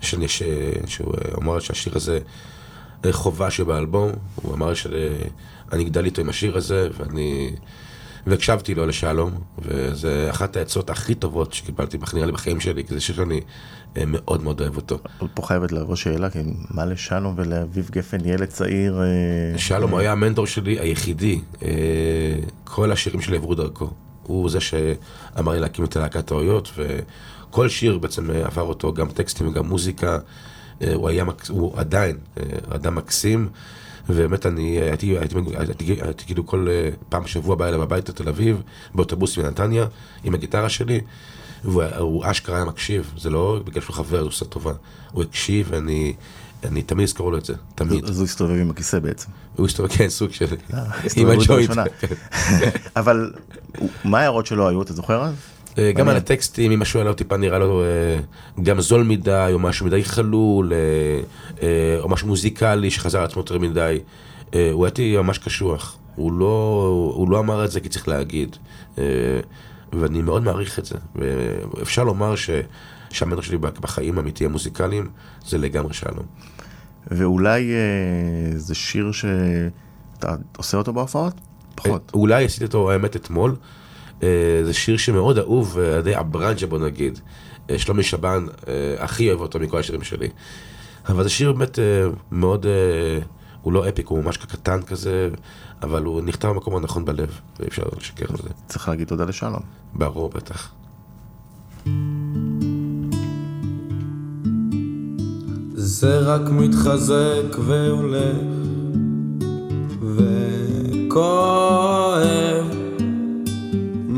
שאני, 0.00 0.28
ש... 0.28 0.42
שהוא 0.86 1.14
אה, 1.14 1.34
אמר 1.42 1.58
שהשיר 1.58 1.92
הזה 1.96 2.18
אה, 3.04 3.12
חובה 3.12 3.50
שבאלבום, 3.50 4.10
הוא 4.34 4.54
אמר 4.54 4.74
שזה 4.74 5.16
שאני 5.70 5.84
אגדל 5.84 6.04
איתו 6.04 6.20
עם 6.20 6.28
השיר 6.28 6.56
הזה, 6.56 6.88
ואני... 6.98 7.50
והקשבתי 8.26 8.74
לו 8.74 8.86
לשלום, 8.86 9.30
וזה 9.58 10.26
אחת 10.30 10.56
העצות 10.56 10.90
הכי 10.90 11.14
טובות 11.14 11.52
שקיבלתי, 11.52 11.98
נראה 12.14 12.26
לי 12.26 12.32
בחיים 12.32 12.60
שלי, 12.60 12.84
כי 12.84 12.94
זה 12.94 13.00
שיר 13.00 13.16
שאני 13.16 13.40
אה, 13.96 14.02
מאוד 14.06 14.42
מאוד 14.42 14.60
אוהב 14.60 14.76
אותו. 14.76 14.98
פה 15.34 15.42
חייבת 15.42 15.72
לבוא 15.72 15.96
שאלה, 15.96 16.30
כי 16.30 16.38
מה 16.70 16.84
לשלום 16.84 17.34
ולאביב 17.36 17.88
גפן, 17.92 18.24
ילד 18.24 18.48
צעיר? 18.48 19.00
אה, 19.00 19.58
שלום 19.58 19.94
היה 19.94 20.12
המנטור 20.12 20.46
שלי 20.46 20.78
היחידי, 20.80 21.40
אה, 21.62 21.68
כל 22.64 22.92
השירים 22.92 23.20
שלי 23.20 23.36
עברו 23.36 23.54
דרכו. 23.54 23.90
הוא 24.22 24.50
זה 24.50 24.60
שאמר 24.60 25.52
לי 25.52 25.60
להקים 25.60 25.84
את 25.84 25.96
להקת 25.96 26.30
האויות, 26.30 26.72
וכל 26.76 27.68
שיר 27.68 27.98
בעצם 27.98 28.30
עבר 28.30 28.62
אותו, 28.62 28.92
גם 28.92 29.08
טקסטים 29.08 29.48
וגם 29.48 29.66
מוזיקה. 29.66 30.18
הוא 30.94 31.08
היה, 31.08 31.24
הוא 31.48 31.72
עדיין 31.76 32.16
אדם 32.70 32.94
מקסים, 32.94 33.48
ובאמת 34.08 34.46
אני 34.46 34.80
הייתי, 34.80 35.18
הייתי, 35.18 35.36
הייתי, 35.36 35.56
הייתי, 35.56 36.02
הייתי 36.02 36.24
כאילו 36.24 36.46
כל 36.46 36.66
אה, 36.70 36.90
פעם 37.08 37.22
בשבוע 37.22 37.56
בא 37.56 37.68
אליו 37.68 37.82
הביתה 37.82 38.12
תל 38.12 38.28
אביב, 38.28 38.62
באוטובוס 38.94 39.38
מנתניה, 39.38 39.86
עם 40.24 40.34
הגיטרה 40.34 40.68
שלי, 40.68 41.00
והוא 41.64 41.84
הוא 41.98 42.24
אשכרה 42.26 42.56
היה 42.56 42.64
מקשיב, 42.64 43.12
זה 43.18 43.30
לא 43.30 43.60
בגלל 43.64 43.82
שהוא 43.82 43.94
חבר, 43.94 44.20
הוא 44.20 44.28
עושה 44.28 44.44
טובה. 44.44 44.72
הוא 45.12 45.22
הקשיב, 45.22 45.66
ואני 45.70 46.14
אני 46.64 46.82
תמיד 46.82 47.02
אזכור 47.02 47.32
לו 47.32 47.38
את 47.38 47.44
זה, 47.44 47.54
תמיד. 47.74 48.04
אז 48.04 48.18
הוא 48.18 48.24
הסתובב 48.24 48.54
עם 48.54 48.70
הכיסא 48.70 48.98
בעצם. 48.98 49.30
הוא 49.56 49.66
הסתובב, 49.66 49.88
כן, 49.88 50.08
סוג 50.08 50.32
של... 50.32 50.46
עם 50.72 50.78
הסתובבות 51.04 51.42
הג'וינט. 51.42 51.50
הראשונה. 51.50 51.84
אבל 52.96 53.32
מה 54.04 54.18
ההערות 54.18 54.46
שלו 54.46 54.68
היו, 54.68 54.82
אתה 54.82 54.92
זוכר 54.92 55.22
אז? 55.22 55.34
אה, 55.78 55.92
גם 55.92 56.08
על. 56.08 56.16
הטקסטים, 56.16 56.72
אם 56.72 56.80
משהו 56.80 57.00
היה 57.00 57.08
לו 57.08 57.14
טיפה 57.14 57.36
נראה 57.36 57.58
לו 57.58 57.82
אה, 57.82 58.18
גם 58.62 58.80
זול 58.80 59.02
מדי, 59.02 59.50
או 59.52 59.58
משהו 59.58 59.86
מדי 59.86 60.04
חלול, 60.04 60.72
אה, 61.62 61.98
או 62.00 62.08
משהו 62.08 62.28
מוזיקלי 62.28 62.90
שחזר 62.90 63.18
על 63.18 63.24
עצמו 63.24 63.40
יותר 63.40 63.58
מדי. 63.58 63.98
הוא 64.72 64.84
הייתי 64.84 65.16
ממש 65.16 65.38
קשוח. 65.38 65.96
הוא 66.14 66.32
לא, 66.32 67.12
הוא 67.14 67.30
לא 67.30 67.38
אמר 67.38 67.64
את 67.64 67.70
זה 67.70 67.80
כי 67.80 67.88
צריך 67.88 68.08
להגיד. 68.08 68.56
ואני 69.92 70.22
מאוד 70.22 70.42
מעריך 70.42 70.78
את 70.78 70.84
זה. 70.84 70.96
ואפשר 71.14 72.04
לומר 72.04 72.36
ש... 72.36 72.50
שהמנטור 73.10 73.42
שלי 73.42 73.58
בחיים 73.58 74.18
האמיתיים 74.18 74.50
המוזיקליים 74.50 75.08
זה 75.46 75.58
לגמרי 75.58 75.94
שלום. 75.94 76.26
ואולי 77.10 77.72
אה, 77.72 78.58
זה 78.58 78.74
שיר 78.74 79.12
שאתה 79.12 80.34
עושה 80.56 80.76
אותו 80.76 80.92
בהופעות? 80.92 81.34
פחות. 81.74 82.10
אולי 82.14 82.44
עשיתי 82.44 82.64
אותו 82.64 82.90
האמת 82.90 83.16
אתמול. 83.16 83.56
אה, 84.22 84.28
זה 84.64 84.74
שיר 84.74 84.96
שמאוד 84.96 85.38
אהוב 85.38 85.78
אה, 85.78 85.92
על 85.92 85.98
ידי 85.98 86.14
הברנג'ה 86.14 86.66
בוא 86.66 86.78
נגיד. 86.78 87.18
אה, 87.70 87.78
שלומי 87.78 88.02
שבן 88.02 88.46
הכי 88.98 89.28
אוהב 89.28 89.40
אותו 89.40 89.58
מכל 89.58 89.78
השירים 89.78 90.02
שלי. 90.02 90.28
אבל 91.08 91.22
זה 91.22 91.28
שיר 91.28 91.52
באמת 91.52 91.78
מאוד, 92.30 92.66
הוא 93.62 93.72
לא 93.72 93.88
אפיק, 93.88 94.08
הוא 94.08 94.24
ממש 94.24 94.36
קטן 94.36 94.82
כזה, 94.82 95.28
אבל 95.82 96.04
הוא 96.04 96.22
נכתב 96.22 96.48
במקום 96.48 96.76
הנכון 96.76 97.04
בלב, 97.04 97.40
ואי 97.58 97.68
אפשר 97.68 97.82
לשקר 97.96 98.26
על 98.30 98.36
זה. 98.36 98.48
צריך 98.66 98.88
להגיד 98.88 99.08
תודה 99.08 99.24
לשלום. 99.24 99.62
ברור 99.94 100.28
בטח. 100.28 100.72
זה 105.74 106.18
רק 106.18 106.50
מתחזק 106.50 107.58
והולך 107.66 108.36
וכואב 111.10 111.58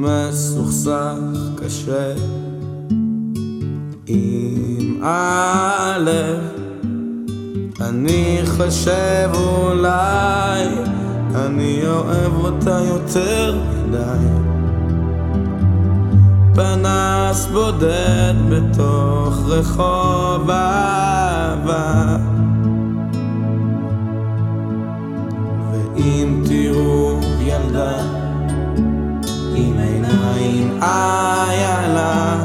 מסוכסך 0.01 1.19
קשה. 1.57 2.15
עם 4.07 5.01
הלב 5.03 6.39
אני 7.81 8.41
חושב 8.57 9.31
אולי 9.35 10.67
אני 11.35 11.83
אוהב 11.87 12.45
אותה 12.45 12.81
יותר 12.89 13.59
מדי. 13.89 14.27
פנס 16.55 17.47
בודד 17.53 18.35
בתוך 18.51 19.39
רחוב 19.47 20.51
אהבה. 20.51 22.17
ואם 25.73 26.43
תראו 26.49 27.21
ילדה 27.41 28.19
עיניים 30.37 30.83
איילה. 30.83 32.45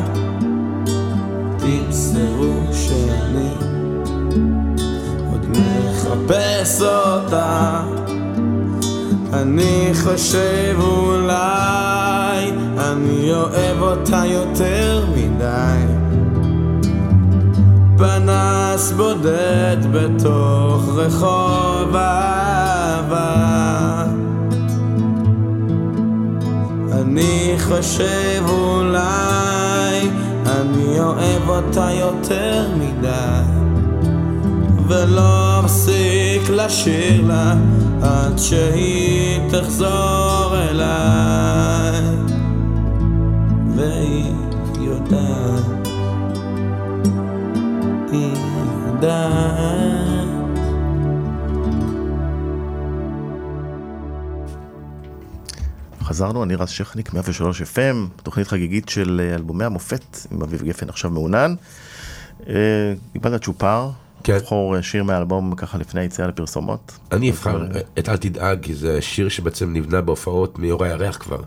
תמסרו 1.58 2.54
שאני 2.72 3.50
עוד 5.32 5.46
מחפש 5.50 6.82
אותה. 6.82 7.82
אני 9.34 9.92
חושב 10.04 10.76
אולי 10.80 12.52
אני 12.78 13.34
אוהב 13.34 13.82
אותה 13.82 14.24
יותר 14.26 15.06
מדי. 15.16 16.06
פנס 17.98 18.92
בודד 18.92 19.78
בתוך 19.92 20.90
רחוב 20.96 21.96
אהבה 21.96 23.65
אני 27.16 27.56
חושב 27.60 28.44
אולי 28.50 30.10
אני 30.46 31.00
אוהב 31.00 31.50
אותה 31.50 31.90
יותר 31.92 32.68
מדי. 32.80 33.42
ולא 34.88 35.62
מפסיק 35.64 36.50
לשיר 36.50 37.28
לה 37.28 37.54
עד 38.02 38.38
שהיא 38.38 39.40
תחזור 39.50 40.56
אליי. 40.56 42.02
והיא 43.76 44.34
יודעת, 44.80 45.88
היא 48.12 48.36
יודעת 48.88 49.95
חזרנו, 56.06 56.44
אני 56.44 56.56
רז 56.56 56.70
שכניק, 56.70 57.14
103 57.14 57.62
FM, 57.62 58.22
תוכנית 58.24 58.48
חגיגית 58.48 58.90
של 58.90 59.22
אה, 59.24 59.36
אלבומי 59.36 59.64
המופת 59.66 60.18
עם 60.32 60.42
אביב 60.42 60.64
גפן 60.64 60.90
עכשיו 60.90 61.12
מעונן. 61.12 61.56
אה, 62.48 62.54
קיבלת 63.14 63.44
צ'ופר, 63.44 63.90
כן. 64.24 64.36
לבחור 64.36 64.76
אה, 64.76 64.84
שיר 64.84 65.04
מהאלבום 65.04 65.56
ככה 65.56 65.78
לפני 65.78 66.02
היציאה 66.02 66.28
לפרסומות. 66.28 66.98
אני 67.12 67.32
אבחר 67.32 67.66
את 68.00 68.10
אל 68.10 68.18
תדאג, 68.18 68.60
כי 68.62 68.74
זה 68.74 69.02
שיר 69.02 69.30
שבעצם 69.30 69.74
נבנה 69.74 70.02
בהופעות 70.02 70.60
מיורי 70.60 70.90
הירח 70.90 71.18
כבר. 71.18 71.42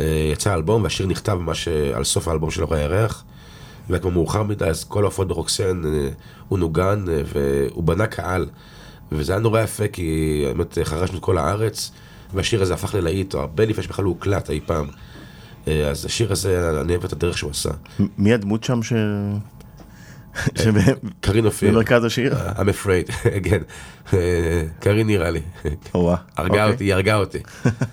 אה, 0.00 0.30
יצא 0.32 0.50
האלבום 0.50 0.82
והשיר 0.82 1.06
נכתב 1.06 1.34
ממש 1.34 1.68
אה, 1.68 1.96
על 1.96 2.04
סוף 2.04 2.28
האלבום 2.28 2.50
של 2.50 2.60
יורי 2.60 2.80
הירח. 2.80 3.24
והיה 3.88 4.00
כבר 4.00 4.10
מאוחר 4.10 4.42
מדי, 4.42 4.64
אז 4.64 4.84
כל 4.84 5.02
ההופעות 5.02 5.28
ברוקסן 5.28 5.82
אה, 5.84 6.08
הוא 6.48 6.58
נוגן 6.58 7.04
אה, 7.08 7.22
והוא 7.34 7.84
בנה 7.84 8.06
קהל. 8.06 8.46
וזה 9.12 9.32
היה 9.32 9.40
נורא 9.40 9.60
יפה 9.60 9.88
כי 9.88 10.42
באמת 10.46 10.78
אה, 10.78 10.84
חרשנו 10.84 11.18
את 11.18 11.22
כל 11.22 11.38
הארץ, 11.38 11.90
והשיר 12.34 12.62
הזה 12.62 12.74
הפך 12.74 12.94
ללהיט, 12.94 13.34
הרבה 13.34 13.64
לפני 13.64 13.82
שבכלל 13.84 14.04
הוא 14.04 14.14
הוקלט 14.14 14.50
אי 14.50 14.60
פעם. 14.66 14.86
אה, 15.68 15.88
אז 15.90 16.04
השיר 16.04 16.32
הזה, 16.32 16.80
אני 16.80 16.92
אוהב 16.92 17.04
את 17.04 17.12
הדרך 17.12 17.38
שהוא 17.38 17.50
עשה. 17.50 17.70
מי 18.18 18.32
הדמות 18.34 18.64
שם 18.64 18.82
ש... 18.82 18.92
שב- 20.54 20.78
קארין 21.20 21.46
אופיר. 21.46 21.70
במרכז 21.72 22.04
השיר? 22.04 22.34
I'm 22.56 22.84
afraid, 22.84 23.12
כן. 23.48 23.62
אה, 24.12 24.62
קארין 24.80 25.06
נראה 25.06 25.30
לי. 25.30 25.40
הרגה 25.94 26.20
אוקיי. 26.38 26.64
אותי, 26.64 26.84
היא 26.84 26.94
הרגה 26.94 27.14
אותי. 27.16 27.38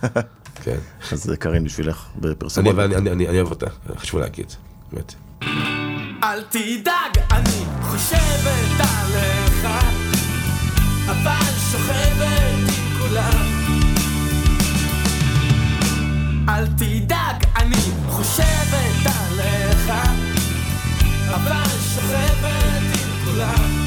כן. 0.63 0.77
אז 1.11 1.29
אה, 1.31 1.35
קארין 1.35 1.63
בשבילך 1.63 2.05
בפרסומות. 2.15 2.79
אני, 2.79 2.95
אני, 2.95 3.11
אני, 3.11 3.27
אני 3.27 3.37
אוהב 3.37 3.49
אותה, 3.49 3.65
חשוב 3.97 4.19
להגיד, 4.19 4.45
באמת. 4.91 5.13
אל 6.23 6.41
תדאג, 6.49 7.23
אני 7.31 7.65
חושבת 7.81 8.79
עליך, 8.79 9.67
אבל 11.07 11.51
שוכבת 11.71 12.08
אל 16.49 16.67
תדאג, 16.67 17.45
אני 17.55 17.75
חושבת 18.09 19.05
עליך, 19.05 19.91
אבל 21.33 21.69
שוכבת 21.95 22.83
עם 22.93 23.25
כולם. 23.25 23.78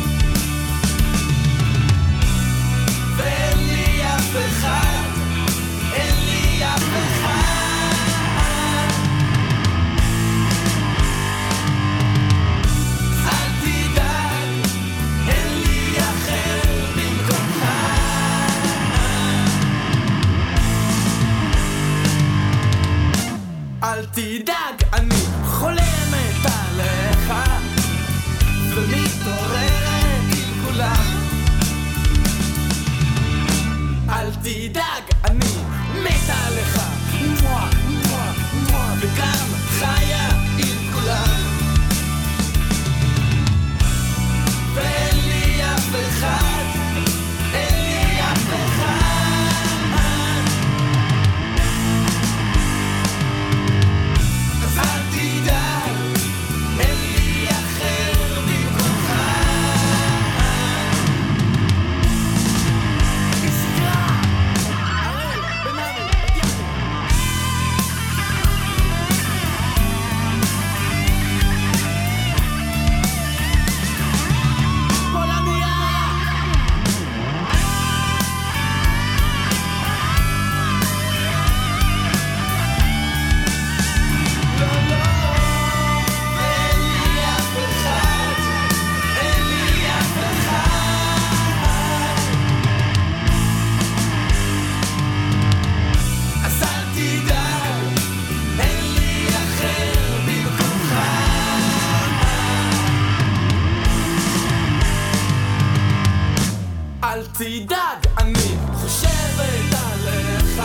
אל 107.43 107.61
תדאג, 107.67 108.13
אני 108.19 108.57
חושבת 108.75 109.73
עליך, 109.73 110.63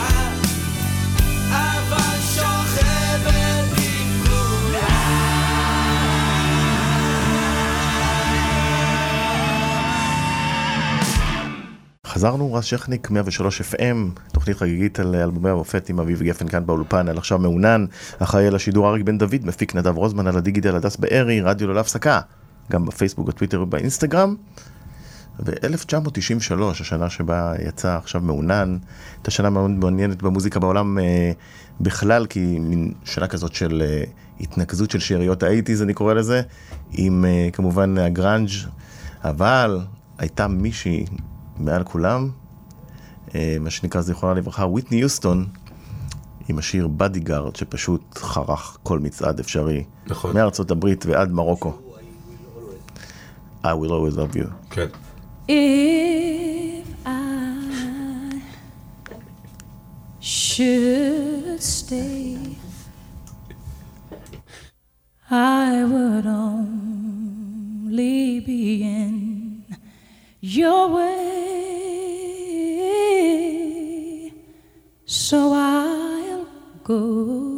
חזרנו, 12.06 12.54
רז 12.54 12.64
שכניק, 12.64 13.10
103 13.10 13.62
FM, 13.62 14.20
תוכנית 14.34 14.58
חגיגית 14.58 15.00
על 15.00 15.16
אלבומי 15.16 15.50
המופת 15.50 15.90
עם 15.90 16.00
אביב 16.00 16.24
גפן 16.24 16.48
כאן 16.48 16.66
באולפן, 16.66 17.08
על 17.08 17.18
עכשיו 17.18 17.40
מעונן, 17.40 17.86
אחראי 18.20 18.48
על 18.48 18.56
השידור 18.56 18.90
אריק 18.90 19.04
בן 19.04 19.18
דוד, 19.18 19.46
מפיק 19.46 19.76
נדב 19.76 19.98
רוזמן 19.98 20.28
על 20.28 20.38
הדיגיטל 20.38 20.76
הדס 20.76 20.96
בארי, 20.96 21.42
רדיו 21.42 21.68
ללא 21.68 21.80
הפסקה, 21.80 22.22
גם 22.72 22.86
בפייסבוק, 22.86 23.28
בטוויטר 23.28 23.62
ובאינסטגרם. 23.62 24.36
ו-1993, 25.40 26.64
השנה 26.64 27.10
שבה 27.10 27.54
יצא 27.68 27.98
עכשיו 27.98 28.22
מעונן, 28.22 28.78
הייתה 29.16 29.32
שנה 29.32 29.50
מאוד 29.50 29.72
מעניינת 29.72 30.22
במוזיקה 30.24 30.60
בעולם 30.60 31.00
אה, 31.00 31.32
בכלל, 31.82 32.26
כי 32.26 32.60
מין 32.60 32.94
שנה 33.04 33.28
כזאת 33.28 33.54
של 33.54 33.84
אה, 33.86 34.04
התנקזות 34.40 34.92
של 34.92 35.00
שאריות 35.00 35.44
האייטיז, 35.44 35.82
אני 35.82 35.94
קורא 35.94 36.14
לזה, 36.14 36.42
עם 36.92 37.26
אה, 37.26 37.50
כמובן 37.54 37.98
הגראנג', 37.98 38.50
אבל 39.24 39.80
הייתה 40.18 40.48
מישהי 40.48 41.06
מעל 41.58 41.84
כולם, 41.84 42.30
אה, 43.36 43.58
מה 43.60 43.70
שנקרא 43.70 44.02
זיכרונה 44.02 44.34
לברכה, 44.34 44.66
וויטני 44.66 44.98
יוסטון, 44.98 45.46
עם 46.50 46.58
השיר 46.58 46.88
Bodyguard, 46.88 47.56
שפשוט 47.56 48.18
חרך 48.18 48.78
כל 48.84 49.00
מצעד 49.00 49.40
אפשרי. 49.40 49.84
נכון. 50.08 50.34
מארצות 50.34 50.72
הברית 50.72 51.06
ועד 51.06 51.32
מרוקו. 51.32 51.78
I 53.64 53.68
will 53.68 53.92
always 53.92 54.16
love 54.16 54.38
you. 54.38 54.48
כן. 54.70 54.88
If 55.50 56.86
I 57.06 58.42
should 60.20 61.64
stay, 61.64 62.58
I 65.32 65.86
would 65.86 66.26
only 66.28 67.22
be 68.42 68.84
in 68.84 69.64
your 70.42 70.90
way. 70.90 71.54
So 75.06 75.54
I'll 75.54 76.46
go. 76.84 77.57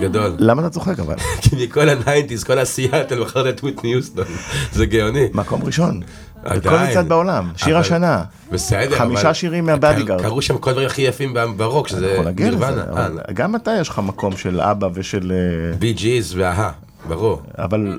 גדול. 0.00 0.32
למה 0.38 0.62
אתה 0.62 0.70
צוחק 0.70 0.98
אבל? 1.00 1.14
כי 1.42 1.64
מכל 1.64 1.88
הניינטיז, 1.88 2.44
כל 2.44 2.58
הסיאטל 2.58 3.22
בחרת 3.24 3.54
את 3.54 3.60
וויטני 3.60 3.92
יוסטון. 3.92 4.24
זה 4.72 4.86
גאוני. 4.86 5.28
מקום 5.34 5.62
ראשון. 5.64 6.00
בכל 6.44 6.52
עדיין. 6.68 6.90
מצעד 6.90 7.08
בעולם, 7.08 7.50
שיר 7.56 7.72
אבל- 7.74 7.80
השנה. 7.80 8.22
בסדר, 8.52 8.96
חמישה 8.98 9.22
אבל- 9.22 9.32
שירים 9.32 9.66
מה 9.66 9.75
Bodyguard. 9.75 10.20
קרו 10.22 10.42
שם 10.42 10.58
כל 10.58 10.70
הדברים 10.70 10.86
הכי 10.88 11.02
יפים 11.02 11.34
ברוק, 11.56 11.88
שזה 11.88 12.18
נירוונה. 12.36 12.82
אבל 12.92 13.18
גם 13.34 13.56
אתה 13.56 13.70
יש 13.80 13.88
לך 13.88 13.98
מקום 13.98 14.36
של 14.36 14.60
אבבא 14.60 14.88
ושל... 14.94 15.32
אה, 15.72 15.76
בי 15.78 15.92
ג'יז 15.92 16.34
וההה, 16.36 16.70
ברור. 17.08 17.42
אבל 17.58 17.98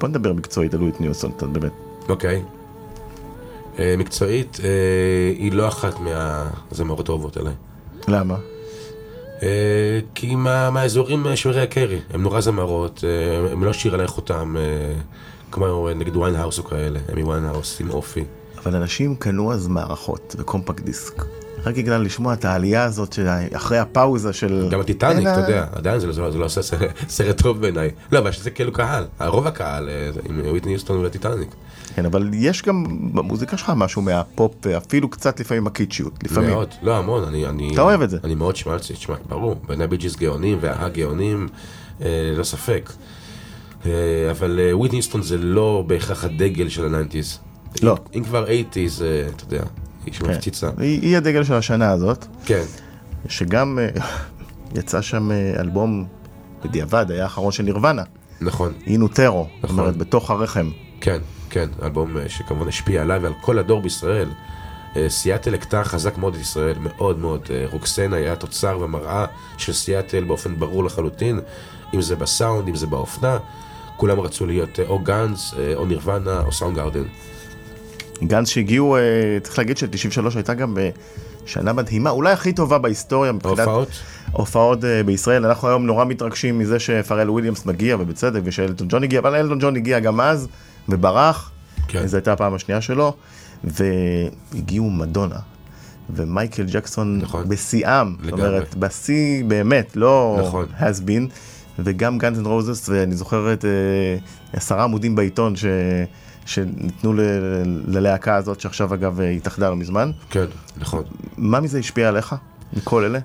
בוא 0.00 0.08
נדבר 0.08 0.32
מקצועית 0.32 0.74
על 0.74 0.82
וויטני 0.82 1.06
יוסטון, 1.06 1.30
אתה 1.36 1.46
באמת. 1.46 1.72
אוקיי. 2.08 2.42
אה, 3.78 3.94
מקצועית, 3.98 4.58
אה, 4.64 4.68
היא 5.38 5.52
לא 5.52 5.68
אחת 5.68 5.94
מהזמרות 6.00 7.08
האהובות 7.08 7.36
עליי. 7.36 7.52
למה? 8.08 8.34
אה, 9.42 9.48
כי 10.14 10.34
מה- 10.34 10.70
מהאזורים 10.70 11.26
אה, 11.26 11.36
של 11.36 11.50
מריה 11.50 11.66
קרי, 11.66 11.98
הם 12.14 12.22
נורא 12.22 12.40
זמרות, 12.40 13.04
אה, 13.04 13.52
הם 13.52 13.64
לא 13.64 13.72
השאירו 13.72 13.94
עליי 13.94 14.06
חותם, 14.06 14.56
אה, 14.58 14.62
כמו 15.52 15.88
אה, 15.88 15.94
נגיד 15.94 16.16
ויינהאוס 16.16 16.58
או 16.58 16.64
כאלה, 16.64 16.98
איימי 17.12 17.22
ויינהאוס 17.22 17.80
עם 17.80 17.90
אופי. 17.90 18.24
אבל 18.64 18.76
אנשים 18.76 19.14
קנו 19.16 19.52
אז 19.52 19.68
מערכות 19.68 20.36
וקומפקט 20.38 20.80
דיסק. 20.84 21.24
רק 21.66 21.76
בגלל 21.76 22.02
לשמוע 22.02 22.32
את 22.32 22.44
העלייה 22.44 22.84
הזאת 22.84 23.18
אחרי 23.52 23.78
הפאוזה 23.78 24.32
של... 24.32 24.68
גם 24.70 24.80
הטיטניק, 24.80 25.26
אתה 25.26 25.40
יודע, 25.40 25.66
עדיין 25.72 26.00
זה 26.00 26.06
לא- 26.06 26.28
לא 26.30 26.38
לא 26.40 26.44
עושה 26.44 26.60
סרט- 27.08 27.42
טוב 27.42 27.60
בעיניי. 27.60 27.90
לא, 28.12 28.18
אבל 28.18 28.30
יש 28.30 28.40
לזה 28.40 28.50
כאילו 28.50 28.72
קהל, 28.72 29.04
רוב 29.20 29.46
הקהל 29.46 29.88
עם 30.28 30.40
וויטני 30.44 30.72
יוסטון 30.72 30.98
והטיטניק. 30.98 31.48
כן, 31.96 32.06
אבל 32.06 32.30
יש 32.34 32.62
גם 32.62 32.84
במוזיקה 33.14 33.56
שלך 33.56 33.72
משהו 33.76 34.02
מהפופ, 34.02 34.52
ואפילו 34.66 35.08
קצת 35.10 35.40
לפעמים 35.40 35.66
הקיצ'יות, 35.66 36.24
לפעמים. 36.24 36.50
מאוד, 36.50 36.68
לא 36.82 36.96
המון, 36.96 37.24
אני... 37.24 37.46
אני 37.46 37.70
אתה 37.72 37.82
אוהב 37.82 38.02
את 38.02 38.10
זה. 38.10 38.18
אני 38.24 38.34
מאוד 38.34 38.56
שמאלצי, 38.56 38.92
תשמע, 38.92 39.14
ברור, 39.28 39.56
בעיניי 39.66 39.86
בי 39.86 39.96
ג'יז 39.96 40.16
גאונים 40.16 40.58
וההה 40.60 40.88
גאונים, 40.88 41.48
אה, 42.02 42.06
לא 42.36 42.44
ספק. 42.44 42.92
אה, 43.86 43.90
אבל 44.30 44.60
אה, 44.62 44.76
וויטני 44.76 44.98
יוסטון 44.98 45.22
זה 45.22 45.38
לא 45.38 45.84
בהכרח 45.86 46.24
הדגל 46.24 46.68
של 46.68 46.84
הניינטיז. 46.84 47.38
לא. 47.82 47.92
אם- 47.92 48.18
אם 48.18 48.24
כבר 48.24 48.48
אייטיז, 48.48 49.04
אתה 49.36 49.44
יודע, 49.44 49.62
היא 50.04 50.12
כן. 50.14 50.18
שמפציצה. 50.26 50.70
היא 50.78 51.00
היא 51.02 51.16
הדגל 51.16 51.44
של 51.44 51.54
השנה 51.54 51.90
הזאת, 51.90 52.26
כן, 52.44 52.62
שגם 53.28 53.78
אה, 53.78 53.88
יצא 54.74 55.00
שם 55.00 55.30
אה, 55.30 55.60
אלבום, 55.60 56.04
בדיעבד, 56.64 57.06
היה 57.10 57.22
האחרון 57.22 57.52
של 57.52 57.62
נירוונה, 57.62 58.02
נכון, 58.40 58.72
אינו 58.86 59.08
טרו, 59.08 59.46
זאת 59.54 59.64
נכון. 59.64 59.78
אומרת, 59.78 59.96
בתוך 59.96 60.30
הרחם. 60.30 60.70
כן, 61.00 61.18
כן, 61.50 61.68
אלבום 61.82 62.16
אה, 62.16 62.28
שכמובן 62.28 62.68
השפיע 62.68 63.02
עליי 63.02 63.18
ועל 63.18 63.32
כל 63.40 63.58
הדור 63.58 63.82
בישראל. 63.82 64.28
אה, 64.96 65.08
סיאטל 65.08 65.54
הכתה 65.54 65.84
חזק 65.84 66.18
מאוד 66.18 66.34
את 66.34 66.40
ישראל, 66.40 66.76
מאוד 66.78 67.18
מאוד. 67.18 67.40
אה, 67.50 67.64
רוקסן 67.70 68.12
היה 68.12 68.36
תוצר 68.36 68.78
ומראה 68.80 69.26
של 69.58 69.72
סיאטל 69.72 70.24
באופן 70.24 70.56
ברור 70.56 70.84
לחלוטין, 70.84 71.40
אם 71.94 72.02
זה 72.02 72.16
בסאונד, 72.16 72.68
אם 72.68 72.76
זה 72.76 72.86
באופנה. 72.86 73.38
כולם 73.96 74.20
רצו 74.20 74.46
להיות 74.46 74.80
או 74.88 74.98
גאנז, 74.98 75.54
אה, 75.58 75.74
או 75.74 75.86
נירוונה, 75.86 76.40
או 76.46 76.52
סאונד 76.52 76.76
גארדן. 76.76 77.04
גנץ 78.22 78.48
שהגיעו, 78.48 78.96
צריך 79.42 79.58
להגיד 79.58 79.76
ש-93 79.76 80.36
הייתה 80.36 80.54
גם 80.54 80.76
שנה 81.46 81.72
מדהימה, 81.72 82.10
אולי 82.10 82.32
הכי 82.32 82.52
טובה 82.52 82.78
בהיסטוריה 82.78 83.32
מבחינת? 83.32 83.68
הופעות 84.32 84.84
אה, 84.84 85.02
בישראל. 85.02 85.46
אנחנו 85.46 85.68
היום 85.68 85.86
נורא 85.86 86.04
מתרגשים 86.04 86.58
מזה 86.58 86.78
שפארל 86.78 87.30
וויליאמס 87.30 87.66
מגיע, 87.66 87.96
ובצדק, 88.00 88.40
ושאלטון 88.44 88.88
ג'ון 88.90 89.02
הגיע, 89.02 89.18
אבל 89.18 89.34
אלטון 89.34 89.58
ג'ון 89.60 89.76
הגיע 89.76 90.00
גם 90.00 90.20
אז, 90.20 90.48
וברח. 90.90 91.50
כן. 91.88 92.06
זו 92.06 92.16
הייתה 92.16 92.32
הפעם 92.32 92.54
השנייה 92.54 92.80
שלו, 92.80 93.14
והגיעו 93.64 94.90
מדונה. 94.90 95.38
ומייקל 96.16 96.64
ג'קסון 96.72 97.18
נכון. 97.18 97.48
בשיאם, 97.48 98.16
זאת. 98.22 98.32
אומרת, 98.32 98.74
בשיא 98.74 99.44
באמת, 99.44 99.96
לא 99.96 100.38
נכון. 100.40 100.66
has 100.78 101.00
been, 101.06 101.30
וגם 101.78 102.18
גאנז 102.18 102.38
אנד 102.38 102.46
רוזס, 102.46 102.88
ואני 102.88 103.16
זוכרת 103.16 103.64
אה, 103.64 103.70
עשרה 104.52 104.84
עמודים 104.84 105.14
בעיתון 105.16 105.56
ש... 105.56 105.64
שניתנו 106.46 107.12
ל... 107.12 107.20
ללהקה 107.86 108.36
הזאת, 108.36 108.60
שעכשיו 108.60 108.94
אגב 108.94 109.20
אה, 109.20 109.30
התאחדה 109.30 109.70
לא 109.70 109.76
מזמן. 109.76 110.10
כן, 110.30 110.44
נכון. 110.76 111.02
מה 111.36 111.60
מזה 111.60 111.78
השפיע 111.78 112.08
עליך, 112.08 112.34
מכל 112.72 113.04
אלה? 113.04 113.18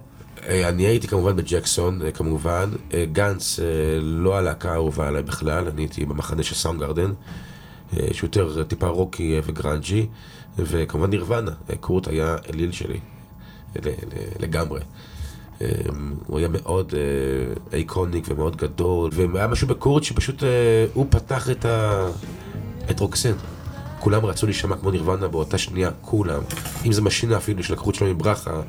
אה, 0.48 0.70
אני 0.70 0.84
הייתי 0.84 1.08
כמובן 1.08 1.36
בג'קסון, 1.36 2.02
אה, 2.02 2.12
כמובן. 2.12 2.70
גאנז, 3.12 3.60
לא 4.02 4.38
הלהקה 4.38 4.72
האהובה 4.72 5.08
עליי 5.08 5.24
בכלל, 5.24 5.68
אני 5.68 5.82
הייתי 5.82 6.06
במחנה 6.06 6.44
של 6.44 6.56
סאונד 6.56 6.80
גארדן, 6.80 7.02
אה, 7.10 7.14
שהוא 7.94 8.28
יותר 8.28 8.64
טיפה 8.64 8.88
רוקי 8.88 9.36
אה, 9.36 9.40
וגראנג'י, 9.46 10.08
וכמובן 10.58 11.10
נירוונה, 11.10 11.52
אה, 11.70 11.76
קורט 11.76 12.08
היה 12.08 12.36
אליל 12.50 12.72
שלי, 12.72 13.00
אה, 13.76 13.92
לגמרי. 14.40 14.80
אה, 15.62 15.68
הוא 16.28 16.40
היה 16.40 16.48
מאוד 16.48 16.94
אה, 16.98 17.78
איקוניק 17.78 18.26
ומאוד 18.30 18.56
גדול, 18.56 19.12
והיה 19.14 19.48
משהו 19.48 19.68
בקורט 19.68 20.04
שפשוט 20.04 20.44
אה, 20.44 20.50
הוא 20.94 21.06
פתח 21.10 21.50
את, 21.50 21.66
ה... 21.66 22.08
את 22.92 23.00
רוקסן. 23.00 23.34
כולם 24.00 24.26
רצו 24.26 24.46
להישמע 24.46 24.76
כמו 24.76 24.92
נירוונה 24.92 25.28
באותה 25.28 25.58
שנייה, 25.58 25.90
כולם. 26.02 26.42
אם 26.86 26.92
זה 26.92 27.02
משינה 27.02 27.38
אפילו, 27.38 27.64
שלקחו 27.64 27.90
את 27.90 27.96
שלומי 27.96 28.14
ברכה, 28.14 28.62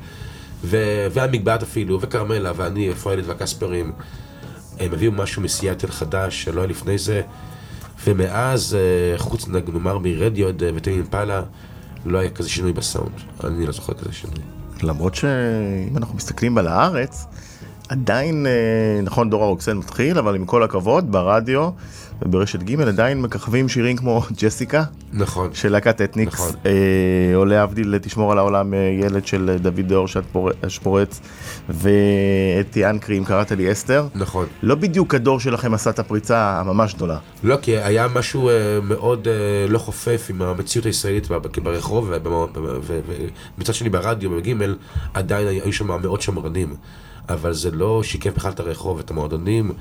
ו- 0.63 1.07
והמגבעת 1.11 1.63
אפילו, 1.63 2.01
וכרמלה, 2.01 2.51
ואני, 2.55 2.93
פרוילד 2.93 3.23
והקספרים. 3.27 3.91
הם 4.79 4.93
הביאו 4.93 5.11
משהו 5.11 5.41
מסיאטל 5.41 5.87
חדש 5.87 6.43
שלא 6.43 6.61
היה 6.61 6.69
לפני 6.69 6.97
זה, 6.97 7.21
ומאז, 8.03 8.75
אה, 8.79 9.17
חוץ 9.17 9.47
נג- 9.47 9.69
נאמר 9.73 9.97
מרדיוד 9.97 10.63
אה, 10.63 10.69
וטמי 10.75 10.93
אימפלה, 10.95 11.41
לא 12.05 12.17
היה 12.17 12.29
כזה 12.29 12.49
שינוי 12.49 12.73
בסאונד. 12.73 13.11
אני 13.43 13.65
לא 13.65 13.71
זוכר 13.71 13.93
כזה 13.93 14.13
שינוי. 14.13 14.39
למרות 14.83 15.15
שאם 15.15 15.97
אנחנו 15.97 16.15
מסתכלים 16.15 16.57
על 16.57 16.67
הארץ, 16.67 17.25
עדיין, 17.89 18.45
אה, 18.45 18.51
נכון, 19.03 19.29
דור 19.29 19.43
הרוקסן 19.43 19.77
מתחיל, 19.77 20.17
אבל 20.17 20.35
עם 20.35 20.45
כל 20.45 20.63
הכבוד, 20.63 21.11
ברדיו 21.11 21.69
וברשת 22.21 22.63
ג' 22.63 22.81
עדיין 22.81 23.21
מככבים 23.21 23.69
שירים 23.69 23.97
כמו 23.97 24.21
ג'סיקה, 24.37 24.83
נכון. 25.13 25.49
של 25.53 25.71
להקת 25.71 26.01
אתניקס, 26.01 26.33
נכון. 26.33 26.51
אה, 26.65 26.71
או 27.35 27.45
להבדיל 27.45 27.97
תשמור 27.97 28.31
על 28.31 28.37
העולם 28.37 28.73
אה, 28.73 28.79
ילד 29.01 29.27
של 29.27 29.49
אה, 29.49 29.57
דוד 29.57 29.79
דור 29.79 30.07
שפור- 30.07 30.49
שפורץ, 30.67 31.21
ואתי 31.69 32.85
אנקרי, 32.85 33.17
אם 33.17 33.23
קראת 33.23 33.51
לי 33.51 33.71
אסתר. 33.71 34.07
נכון. 34.15 34.45
לא 34.63 34.75
בדיוק 34.75 35.15
הדור 35.15 35.39
שלכם 35.39 35.73
עשה 35.73 35.89
את 35.89 35.99
הפריצה 35.99 36.59
הממש 36.59 36.93
גדולה. 36.95 37.17
לא, 37.43 37.57
כי 37.61 37.77
היה 37.77 38.07
משהו 38.07 38.49
אה, 38.49 38.53
מאוד 38.83 39.27
אה, 39.27 39.33
לא 39.69 39.77
חופף 39.77 40.27
עם 40.29 40.41
המציאות 40.41 40.85
הישראלית 40.85 41.27
ברחוב, 41.63 42.11
ומצד 43.57 43.73
שני 43.73 43.89
ברדיו, 43.89 44.29
בגימל, 44.29 44.75
עדיין 45.13 45.47
היו 45.47 45.73
שם 45.73 46.01
מאות 46.01 46.21
שמרנים. 46.21 46.75
אבל 47.29 47.53
זה 47.53 47.71
לא 47.71 48.03
שיקף 48.03 48.35
בכלל 48.35 48.51
את 48.51 48.59
הרחוב, 48.59 48.99
את 48.99 49.11
המועדונים, 49.11 49.71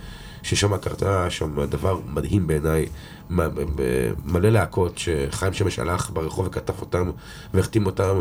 ששם 0.47 0.77
קרתה 0.77 1.31
שם 1.31 1.65
דבר 1.65 1.99
מדהים 2.15 2.47
בעיניי, 2.47 2.87
מלא 3.31 4.49
להקות 4.49 4.99
שחיים 4.99 5.53
שמש 5.53 5.79
הלך 5.79 6.11
ברחוב 6.11 6.47
וכתב 6.47 6.75
אותם 6.81 7.11
והחתים 7.55 7.87
אותם. 7.87 8.21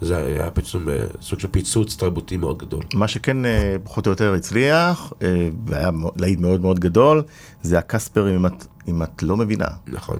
זה 0.00 0.16
היה 0.16 0.50
פצום, 0.50 0.88
אה, 0.88 1.04
סוג 1.20 1.40
של 1.40 1.48
פיצוץ 1.48 1.96
תרבותי 1.96 2.36
מאוד 2.36 2.58
גדול. 2.58 2.82
מה 2.94 3.08
שכן 3.08 3.44
אה, 3.44 3.76
פחות 3.84 4.06
או 4.06 4.10
יותר 4.10 4.34
הצליח, 4.34 5.12
אה, 5.22 5.48
והיה 5.66 5.90
להיט 6.16 6.40
מאוד 6.40 6.60
מאוד 6.60 6.80
גדול, 6.80 7.22
זה 7.62 7.78
הקספרים, 7.78 8.34
אם 8.34 8.46
את, 8.46 8.64
אם 8.88 9.02
את 9.02 9.22
לא 9.22 9.36
מבינה. 9.36 9.66
נכון. 9.86 10.18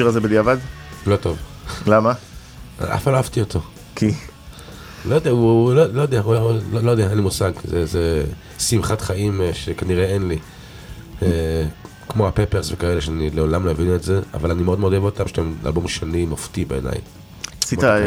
השיר 0.00 0.08
הזה 0.08 0.20
בדיעבד? 0.20 0.56
לא 1.06 1.16
טוב. 1.16 1.36
למה? 1.86 2.12
אף 2.78 3.02
פעם 3.04 3.12
לא 3.12 3.16
אהבתי 3.18 3.40
אותו. 3.40 3.60
כי... 3.96 4.10
לא 5.08 5.14
יודע, 5.14 5.30
הוא 5.30 5.74
לא 5.74 5.86
לא 5.86 6.02
יודע, 6.02 6.20
הוא 6.20 6.34
לא 6.34 6.58
לא- 6.82 6.90
יודע, 6.90 7.08
אין 7.08 7.16
לי 7.16 7.22
מושג. 7.22 7.52
זה- 7.64 7.86
זה 7.86 8.24
שמחת 8.58 9.00
חיים 9.00 9.40
אה, 9.42 9.54
שכנראה 9.54 10.04
אין 10.04 10.28
לי. 10.28 10.38
אה, 11.22 11.28
כמו 12.08 12.28
הפפרס 12.28 12.72
וכאלה, 12.72 13.00
שאני 13.00 13.30
לעולם 13.30 13.66
לא 13.66 13.70
אבין 13.70 13.94
את 13.94 14.02
זה, 14.02 14.20
אבל 14.34 14.50
אני 14.50 14.62
מאוד 14.62 14.80
מאוד 14.80 14.92
אוהב 14.92 15.04
אותם, 15.04 15.28
שאתם 15.28 15.52
אלבום 15.66 15.88
שני 15.88 16.26
מופתי 16.26 16.64
בעיניי. 16.64 16.98
עשית. 17.64 17.84
אה, 17.84 18.00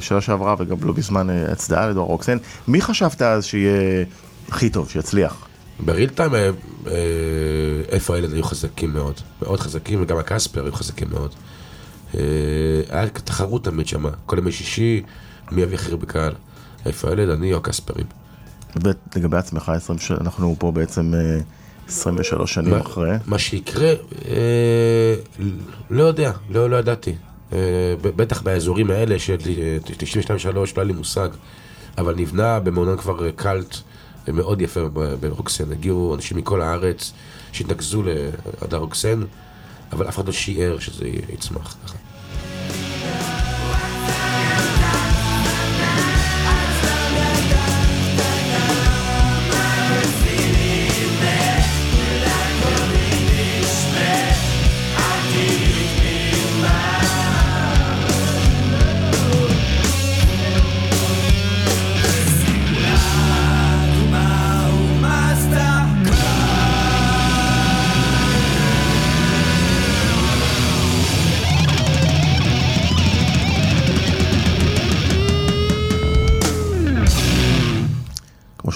שנה 0.00 0.20
שעברה 0.20 0.54
וגם 0.58 0.76
לא 0.82 0.92
בזמן 0.92 1.30
הצדעה 1.30 1.88
לדור 1.88 2.06
רוקסן. 2.06 2.38
מי 2.68 2.80
חשבת 2.80 3.22
אז 3.22 3.44
שיהיה 3.44 4.04
הכי 4.48 4.70
טוב, 4.70 4.90
שיצליח? 4.90 5.45
בריל 5.80 6.08
טיים, 6.10 6.34
אה, 6.34 6.50
אה, 6.86 6.92
איפה 7.88 8.14
הילד 8.14 8.32
היו 8.32 8.42
חזקים 8.42 8.92
מאוד, 8.92 9.14
מאוד 9.42 9.60
חזקים, 9.60 10.02
וגם 10.02 10.16
הקספר 10.18 10.64
היו 10.64 10.72
חזקים 10.72 11.08
מאוד. 11.10 11.34
אה, 12.14 12.20
היה 12.88 13.08
תחרות 13.08 13.64
תמיד 13.64 13.86
שם, 13.88 14.04
כל 14.26 14.38
ימי 14.38 14.52
שישי, 14.52 15.02
מי 15.52 15.62
יביא 15.62 15.74
הכי 15.78 15.90
הרבה 15.90 16.06
קהל. 16.06 16.32
איפה 16.86 17.08
הילד, 17.08 17.28
אני 17.28 17.52
או 17.52 17.58
הקספרים. 17.58 18.06
ולגבי 19.16 19.36
עצמך, 19.36 19.68
20 19.68 19.98
ש- 19.98 20.10
אנחנו 20.10 20.56
פה 20.58 20.72
בעצם 20.72 21.12
אה, 21.14 21.38
23 21.88 22.54
שנים 22.54 22.70
מה- 22.70 22.80
אחרי. 22.80 23.10
מה 23.26 23.38
שיקרה, 23.38 23.92
אה, 24.28 25.14
לא 25.90 26.02
יודע, 26.02 26.32
לא, 26.50 26.70
לא 26.70 26.76
ידעתי. 26.76 27.14
אה, 27.52 27.58
בטח 28.02 28.42
באזורים 28.42 28.90
האלה 28.90 29.18
של 29.18 29.36
אה, 29.58 29.76
92-3 29.84 30.54
לא 30.54 30.64
היה 30.76 30.84
לי 30.84 30.92
מושג, 30.92 31.28
אבל 31.98 32.14
נבנה 32.14 32.60
במעונן 32.60 32.96
כבר 32.96 33.30
קאלט 33.30 33.76
אה, 34.28 34.32
מאוד 34.32 34.60
יפה 34.60 34.80
ברוקסן. 35.20 35.72
הגיעו 35.72 36.14
אנשים 36.14 36.36
מכל 36.36 36.62
הארץ 36.62 37.12
שהתנקזו 37.52 38.02
לעד 38.02 38.74
הרוקסן, 38.74 39.22
אבל 39.92 40.08
אף 40.08 40.16
אחד 40.16 40.26
לא 40.26 40.32
שיער 40.32 40.78
שזה 40.78 41.08
יצמח 41.28 41.76
ככה. 41.84 41.94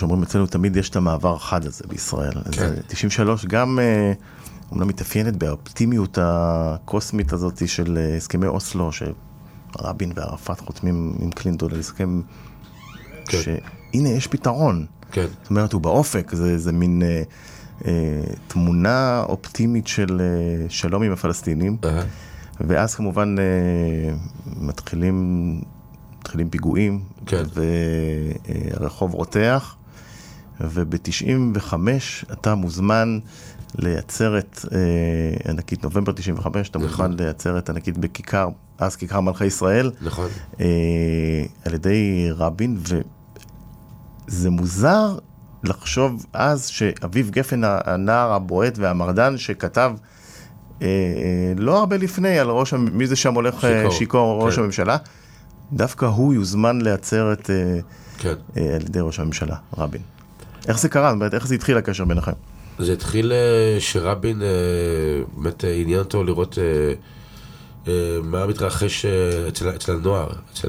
שאומרים 0.01 0.23
אצלנו, 0.23 0.47
תמיד 0.47 0.77
יש 0.77 0.91
את 0.91 0.97
המעבר 0.97 1.35
החד 1.35 1.67
הזה 1.67 1.85
בישראל. 1.89 2.33
כן. 2.33 2.65
אז 2.65 2.73
93 2.87 3.45
גם 3.45 3.79
אה, 3.79 4.13
אומנם 4.71 4.89
מתאפיינת 4.89 5.37
באופטימיות 5.37 6.19
הקוסמית 6.23 7.33
הזאת 7.33 7.69
של 7.69 7.99
אה, 7.99 8.17
הסכמי 8.17 8.47
אוסלו, 8.47 8.91
שרבין 8.93 10.13
וערפאת 10.17 10.61
חותמים 10.61 11.13
עם 11.21 11.31
קלינטון 11.31 11.73
על 11.73 11.81
הסכם, 11.81 12.21
כן. 13.27 13.39
שהנה 13.43 14.09
יש 14.09 14.27
פתרון. 14.27 14.87
כן, 15.13 15.27
זאת 15.43 15.51
אומרת, 15.51 15.73
הוא 15.73 15.81
באופק, 15.81 16.35
זה, 16.35 16.59
זה 16.59 16.73
מין 16.73 17.03
אה, 17.03 17.23
אה, 17.87 18.23
תמונה 18.49 19.23
אופטימית 19.29 19.87
של 19.87 20.21
אה, 20.21 20.69
שלום 20.69 21.03
עם 21.03 21.13
הפלסטינים. 21.13 21.77
אהה, 21.85 22.03
ואז 22.61 22.95
כמובן 22.95 23.37
אה, 23.39 24.15
מתחילים, 24.57 25.61
מתחילים 26.19 26.51
פיגועים, 26.51 27.03
כן. 27.27 27.43
והרחוב 28.79 29.15
רותח, 29.15 29.77
וב-95 30.61 31.75
אתה 32.33 32.55
מוזמן 32.55 33.19
לעצרת 33.75 34.65
אה, 34.73 34.79
ענקית, 35.51 35.85
נובמבר 35.85 36.13
95, 36.13 36.69
אתה 36.69 36.79
נכון. 36.79 36.89
מוזמן 36.89 37.25
לעצרת 37.25 37.71
ענקית 37.71 37.99
בכיכר, 37.99 38.49
אז 38.79 38.97
כיכר 38.97 39.21
מלכי 39.21 39.45
ישראל, 39.47 39.91
נכון. 40.03 40.29
אה, 40.61 40.67
על 41.65 41.75
ידי 41.75 42.29
רבין, 42.37 42.79
וזה 44.29 44.51
מוזר 44.51 45.19
לחשוב 45.65 46.27
אז 46.33 46.67
שאביב 46.67 47.31
גפן, 47.31 47.61
הנער 47.65 48.33
הבועט 48.33 48.79
והמרדן 48.79 49.39
שכתב 49.39 49.93
אה, 50.83 50.87
אה, 50.87 51.53
לא 51.57 51.79
הרבה 51.79 51.97
לפני 51.97 52.39
על 52.39 52.51
ראש, 52.51 52.75
מי 52.75 53.07
זה 53.07 53.17
שם 53.17 53.35
הולך 53.35 53.65
אה, 53.65 53.71
שיכור. 53.71 53.91
שיכור, 53.91 54.45
ראש 54.45 54.55
כן. 54.55 54.63
הממשלה, 54.63 54.97
דווקא 55.73 56.07
הוא 56.07 56.35
יוזמן 56.35 56.81
לעצרת 56.81 57.51
אה, 57.51 57.81
כן. 58.19 58.35
אה, 58.57 58.75
על 58.75 58.83
ידי 58.83 59.01
ראש 59.01 59.21
הממשלה, 59.21 59.57
רבין. 59.79 60.01
איך 60.71 60.79
זה 60.79 60.89
קרה? 60.89 61.15
איך 61.33 61.47
זה 61.47 61.55
התחיל 61.55 61.77
הקשר 61.77 62.05
ביניכם? 62.05 62.33
זה 62.79 62.93
התחיל 62.93 63.33
אה, 63.33 63.81
שרבין 63.81 64.43
אה, 64.43 64.49
באמת 65.37 65.65
אה, 65.65 65.75
עניין 65.75 65.99
אותו 65.99 66.25
לראות 66.25 66.59
מה 68.23 68.47
מתרחש 68.47 69.05
אצל, 69.49 69.71
אצל 69.71 69.93
הנוער, 69.93 70.29
אצל 70.53 70.69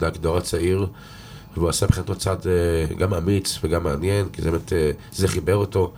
הדור 0.00 0.36
הצעיר, 0.36 0.86
והוא 1.56 1.68
עשה 1.68 1.86
מבחינתו 1.86 2.14
צעד 2.14 2.46
גם 2.98 3.14
אמיץ 3.14 3.58
וגם 3.64 3.84
מעניין, 3.84 4.26
כי 4.32 4.42
זה 4.42 4.50
באמת, 4.50 4.72
זה 5.12 5.28
חיבר 5.28 5.56
אותו. 5.56 5.92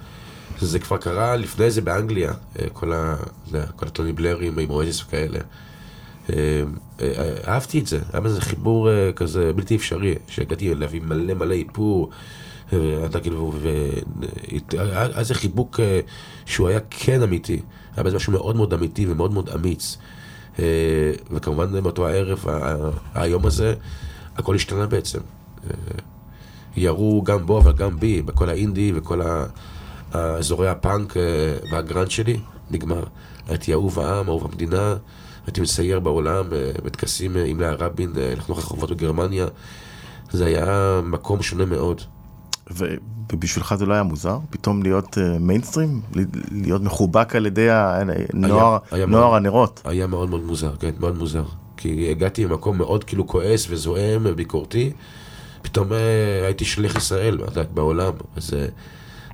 זה 0.61 0.79
כבר 0.79 0.97
קרה 0.97 1.37
לפני 1.37 1.71
זה 1.71 1.81
באנגליה, 1.81 2.33
כל, 2.73 2.93
ה, 2.93 3.17
כל 3.77 3.87
הטוני 3.87 4.13
בלרים 4.13 4.59
עם 4.59 4.71
אוהזיס 4.71 5.03
וכאלה. 5.03 5.39
אה, 6.31 6.63
אה, 7.01 7.35
אהבתי 7.49 7.79
את 7.79 7.87
זה, 7.87 7.99
היה 8.13 8.21
בזה 8.21 8.41
חיבור 8.41 8.89
כזה 9.17 9.53
בלתי 9.53 9.77
אפשרי, 9.77 10.15
שהגעתי 10.29 10.75
להביא 10.75 11.01
מלא 11.01 11.35
מלא 11.35 11.55
איפור, 11.55 12.11
אתה 13.07 13.21
כאילו, 13.21 13.53
ו... 13.55 13.69
היה 14.79 15.07
איזה 15.19 15.35
חיבוק 15.35 15.81
אה, 15.81 16.01
שהוא 16.47 16.69
היה 16.69 16.81
כן 16.91 17.23
אמיתי, 17.23 17.61
היה 17.97 18.05
בזה 18.05 18.17
משהו 18.17 18.33
מאוד 18.33 18.57
מאוד 18.57 18.75
אמיתי 18.75 19.07
ומאוד 19.07 19.33
מאוד 19.33 19.49
אמיץ. 19.49 19.99
אה, 20.59 20.65
וכמובן 21.31 21.83
באותו 21.83 22.07
הערב, 22.07 22.45
היום 23.15 23.47
הזה, 23.47 23.75
הכל 24.37 24.55
השתנה 24.55 24.87
בעצם. 24.87 25.19
אה, 25.67 25.75
ירו 26.77 27.23
גם 27.23 27.47
בו 27.47 27.59
אבל 27.59 27.73
גם 27.73 28.01
בי, 28.01 28.23
בכל 28.23 28.49
האינדי 28.49 28.93
וכל 28.95 29.21
האזורי 30.13 30.69
הפאנק 30.69 31.15
והגראנט 31.73 32.11
שלי, 32.11 32.41
נגמר. 32.71 33.05
הייתי 33.49 33.73
אהוב 33.73 33.99
העם, 33.99 34.29
אהוב 34.29 34.45
המדינה, 34.45 34.97
הייתי 35.47 35.61
מסייר 35.61 36.01
בעולם, 36.01 36.45
בטקסים 36.85 37.37
עם 37.47 37.61
לאה 37.61 37.75
רבין, 37.75 38.13
לחנוך 38.17 38.59
רחובות 38.59 38.91
בגרמניה. 38.91 39.47
זה 40.31 40.47
היה 40.47 41.01
מקום 41.05 41.43
שונה 41.43 41.65
מאוד. 41.65 42.03
ובשבילך 42.77 43.75
זה 43.75 43.87
לא 43.87 43.95
היה 43.95 44.03
מוזר? 44.03 44.39
פתאום 44.51 44.83
להיות 44.83 45.19
אה, 45.19 45.39
מיינסטרים? 45.39 46.01
ל- 46.15 46.23
להיות 46.51 46.83
מחובק 46.83 47.37
על 47.37 47.47
ידי 47.47 47.67
הנוער, 47.71 48.79
היה 48.91 49.07
נוער 49.07 49.25
מאוד. 49.31 49.37
הנרות? 49.37 49.83
היה 49.85 50.07
מאוד 50.07 50.31
מאוד 50.31 50.43
מוזר, 50.45 50.77
כן, 50.77 50.91
מאוד 51.01 51.19
מוזר. 51.19 51.45
כי 51.77 52.11
הגעתי 52.11 52.45
ממקום 52.45 52.79
מאוד 52.79 53.05
כאילו 53.05 53.27
כועס 53.27 53.67
וזועם 53.71 54.23
וביקורתי, 54.25 54.93
פתאום 55.63 55.93
אה, 55.93 55.99
הייתי 56.47 56.65
שליח 56.65 56.97
ישראל, 56.97 57.41
את 57.45 57.49
יודעת, 57.49 57.73
בעולם. 57.73 58.13
אז 58.37 58.55
אה, 58.55 58.67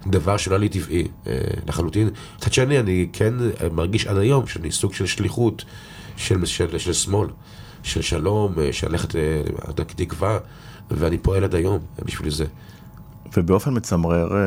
דבר 0.06 0.36
שלא 0.36 0.54
היה 0.54 0.60
לי 0.60 0.68
טבעי, 0.68 1.08
אה, 1.26 1.32
לחלוטין. 1.66 2.08
מצד 2.36 2.52
שני, 2.52 2.78
אני 2.80 3.08
כן 3.12 3.34
אה, 3.40 3.68
מרגיש 3.72 4.06
עד 4.06 4.16
היום 4.18 4.46
שאני 4.46 4.70
סוג 4.72 4.92
של 4.94 5.06
שליחות 5.06 5.64
של, 6.16 6.44
של, 6.46 6.78
של 6.78 6.92
שמאל, 6.92 7.28
של 7.82 8.02
שלום, 8.02 8.54
אה, 8.60 8.72
של 8.72 8.88
ללכת 8.88 9.16
אה, 9.16 9.42
תקווה, 9.96 10.38
ואני 10.90 11.18
פועל 11.18 11.44
עד 11.44 11.54
היום 11.54 11.74
אה, 11.98 12.04
בשביל 12.04 12.30
זה. 12.30 12.44
ובאופן 13.36 13.76
מצמרר, 13.76 14.36
אה, 14.36 14.38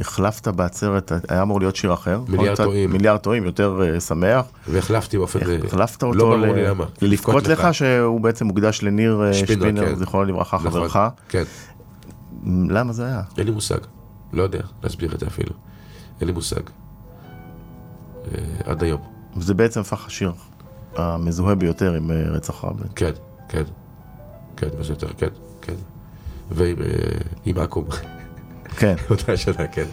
החלפת 0.00 0.48
בעצרת, 0.48 1.12
היה 1.28 1.42
אמור 1.42 1.60
להיות 1.60 1.76
שיר 1.76 1.94
אחר. 1.94 2.20
מיליארד 2.28 2.56
טועים. 2.56 2.90
מיליארד 2.92 3.18
טועים, 3.18 3.44
יותר 3.44 3.80
אה, 3.94 4.00
שמח. 4.00 4.46
והחלפתי 4.68 5.18
באופן... 5.18 5.38
אה, 5.50 5.56
החלפת 5.66 6.02
לא 6.02 6.08
אותו, 6.08 6.18
ברור 6.18 6.36
ל- 6.36 6.52
לי 6.52 6.64
למה. 6.66 6.84
לבכות 7.02 7.46
לך 7.46 7.74
שהוא 7.74 8.20
בעצם 8.20 8.46
מוקדש 8.46 8.82
לניר 8.82 9.22
שפינר, 9.32 9.86
כן. 9.86 9.94
זיכרונו 9.94 10.24
לברכה, 10.24 10.56
נכון, 10.56 10.70
חברך. 10.70 10.96
כן. 11.28 11.42
למה 12.46 12.92
זה 12.92 13.06
היה? 13.06 13.22
אין 13.38 13.46
לי 13.46 13.52
מושג. 13.52 13.78
לא 14.32 14.42
יודע 14.42 14.60
להסביר 14.82 15.14
את 15.14 15.20
זה 15.20 15.26
אפילו. 15.26 15.52
אין 16.20 16.28
לי 16.28 16.34
מושג. 16.34 16.60
עד 18.64 18.82
היום. 18.82 19.00
וזה 19.36 19.54
בעצם 19.54 19.80
הפך 19.80 20.06
השיר 20.06 20.32
המזוהה 20.96 21.54
ביותר 21.54 21.94
עם 21.94 22.10
רצח 22.10 22.64
רבין. 22.64 22.86
כן, 22.96 23.10
כן. 23.48 23.62
כן, 24.56 24.68
וזה 24.78 24.92
יותר, 24.92 25.08
כן, 25.16 25.26
כן. 25.62 25.74
ועם 26.54 26.76
עם 27.46 27.58
עכו"ם. 27.58 27.84
כן. 28.76 28.94
אותה 29.10 29.36
שנה, 29.36 29.66
כן. 29.66 29.86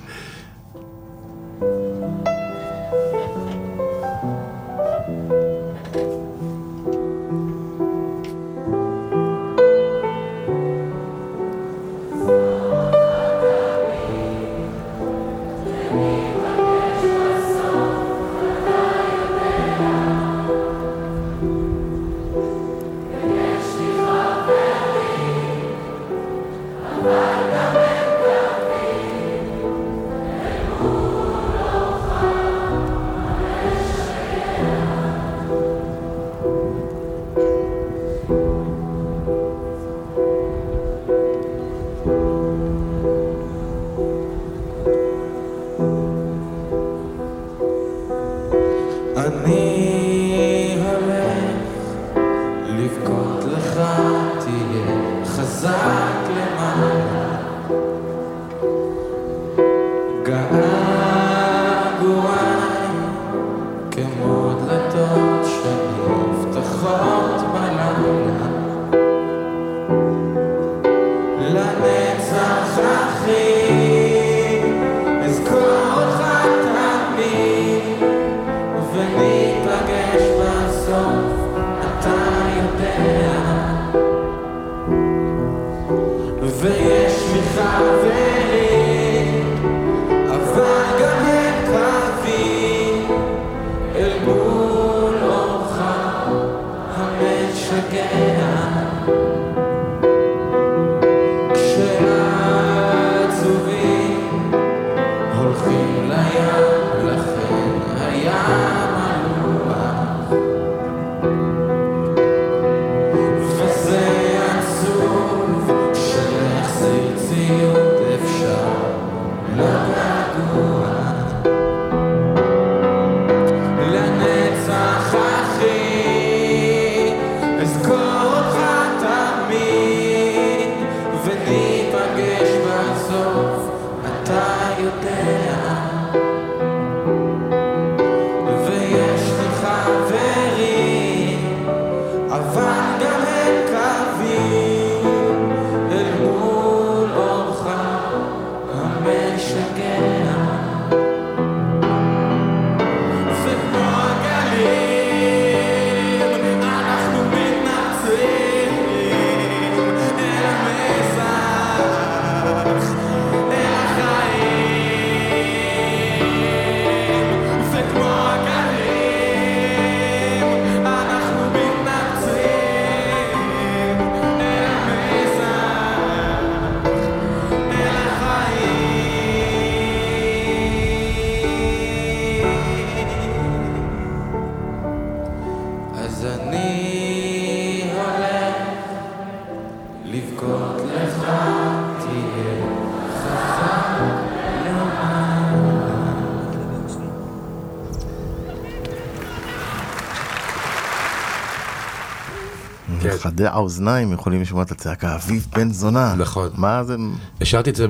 חדי 203.40 203.48
האוזניים 203.48 204.14
יכולים 204.14 204.42
לשמוע 204.42 204.64
את 204.64 204.72
הצעקה, 204.72 205.16
אביב 205.16 205.48
בן 205.56 205.72
זונה. 205.72 206.16
נכון. 206.18 206.50
מה 206.56 206.84
זה... 206.84 206.96
השארתי 207.42 207.70
את 207.70 207.76
זה 207.76 207.86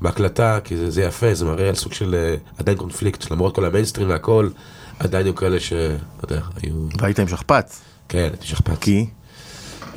בהקלטה, 0.00 0.58
כי 0.64 0.76
זה, 0.76 0.90
זה 0.90 1.02
יפה, 1.02 1.34
זה 1.34 1.44
מראה 1.44 1.68
על 1.68 1.74
סוג 1.74 1.92
של 1.92 2.14
אה, 2.14 2.36
עדיין 2.58 2.78
קונפליקט, 2.78 3.30
למרות 3.30 3.54
כל 3.54 3.64
המיינסטרים 3.64 4.08
והכל, 4.08 4.48
עדיין 4.98 5.26
היו 5.26 5.34
כאלה 5.34 5.60
ש... 5.60 5.72
אתה 5.72 6.34
יודע, 6.34 6.40
היו... 6.62 6.74
והיית 7.00 7.18
עם 7.18 7.28
שכפ"ץ. 7.28 7.80
כן, 8.08 8.18
הייתי 8.18 8.46
שכפ"ץ. 8.46 8.78
כי? 8.80 9.06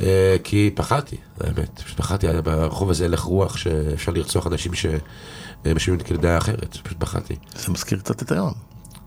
אה, 0.01 0.36
כי 0.43 0.71
פחדתי, 0.75 1.17
האמת. 1.39 1.82
פשוט 1.86 1.97
פחדתי, 1.97 2.27
היה 2.27 2.41
ברחוב 2.41 2.89
הזה 2.89 3.05
הלך 3.05 3.21
רוח 3.21 3.57
שאפשר 3.57 4.11
לרצוח 4.11 4.47
אנשים 4.47 4.71
שמשווים 4.73 5.99
את 5.99 6.11
דעה 6.11 6.38
אחרת, 6.38 6.77
פשוט 6.84 6.97
פחדתי. 6.99 7.36
זה 7.55 7.71
מזכיר 7.71 7.99
קצת 7.99 8.21
את 8.21 8.32
היום. 8.32 8.53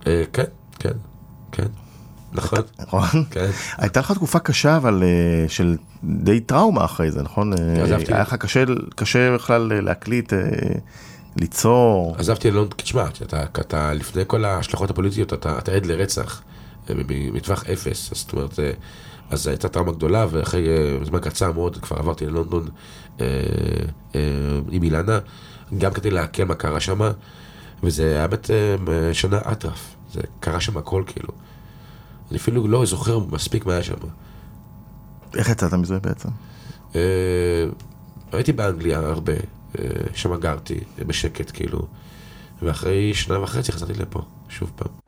אה, 0.07 0.23
כן, 0.33 0.45
כן, 0.79 0.97
כן. 1.53 1.84
נכון. 2.35 2.59
נכון? 2.81 3.25
כן. 3.31 3.51
הייתה 3.79 4.01
לך 4.01 4.13
תקופה 4.13 4.39
קשה, 4.39 4.77
אבל 4.77 5.03
אה, 5.03 5.49
של 5.49 5.77
די 6.05 6.41
טראומה 6.41 6.85
אחרי 6.85 7.11
זה, 7.11 7.23
נכון? 7.23 7.53
אה, 7.53 7.83
עזבתי. 7.83 8.13
היה 8.13 8.23
לך 8.23 8.35
קשה, 8.35 8.65
קשה 8.97 9.35
בכלל 9.35 9.73
אה, 9.73 9.81
להקליט, 9.81 10.33
ליצור. 11.37 12.17
עזבתי 12.19 12.51
ללונדון, 12.51 12.75
תשמע, 12.77 13.05
אתה, 13.23 13.43
אתה 13.61 13.93
לפני 13.93 14.23
כל 14.27 14.45
ההשלכות 14.45 14.91
הפוליטיות, 14.91 15.33
אתה, 15.33 15.59
אתה 15.59 15.73
עד 15.73 15.87
לרצח 15.87 16.43
מטווח 17.09 17.65
אפס, 17.73 18.11
זאת 18.15 18.33
אומרת, 18.33 18.59
אז 19.31 19.47
הייתה 19.47 19.69
טראומה 19.69 19.93
גדולה, 19.93 20.27
ואחרי 20.31 20.67
זמן 21.03 21.19
קצר 21.19 21.53
מאוד 21.53 21.77
כבר 21.77 21.97
עברתי 21.97 22.27
ללונדון 22.27 22.69
אה, 23.21 23.27
אה, 24.15 24.21
עם 24.71 24.83
אילנה, 24.83 25.19
גם 25.79 25.93
כדי 25.93 26.11
לעכל 26.11 26.45
מה 26.45 26.55
קרה 26.55 26.81
שם, 26.81 27.01
וזה 27.83 28.17
היה 28.17 28.27
באמת 28.27 28.51
אה, 28.51 29.15
שנה 29.15 29.39
אטרף, 29.53 29.97
זה 30.13 30.21
קרה 30.41 30.61
שם 30.61 30.77
הכל 30.77 31.03
כאילו. 31.07 31.29
אני 32.35 32.41
אפילו 32.41 32.69
לא 32.69 32.87
זוכר 32.87 33.19
מספיק 33.19 33.67
מה 33.67 33.73
היה 33.73 33.83
שם. 33.83 33.95
איך 35.37 35.49
יצאת 35.49 35.75
מזה 35.75 35.99
בעצם? 36.01 36.29
אה, 36.95 37.01
הייתי 38.33 38.53
באנגליה 38.53 38.99
הרבה, 38.99 39.33
אה, 39.79 39.89
שם 40.15 40.37
גרתי 40.37 40.81
בשקט 41.07 41.51
כאילו, 41.55 41.87
ואחרי 42.63 43.15
שנה 43.15 43.41
וחצי 43.41 43.73
חזרתי 43.73 43.93
לפה, 43.95 44.23
שוב 44.49 44.73
פעם. 44.77 45.04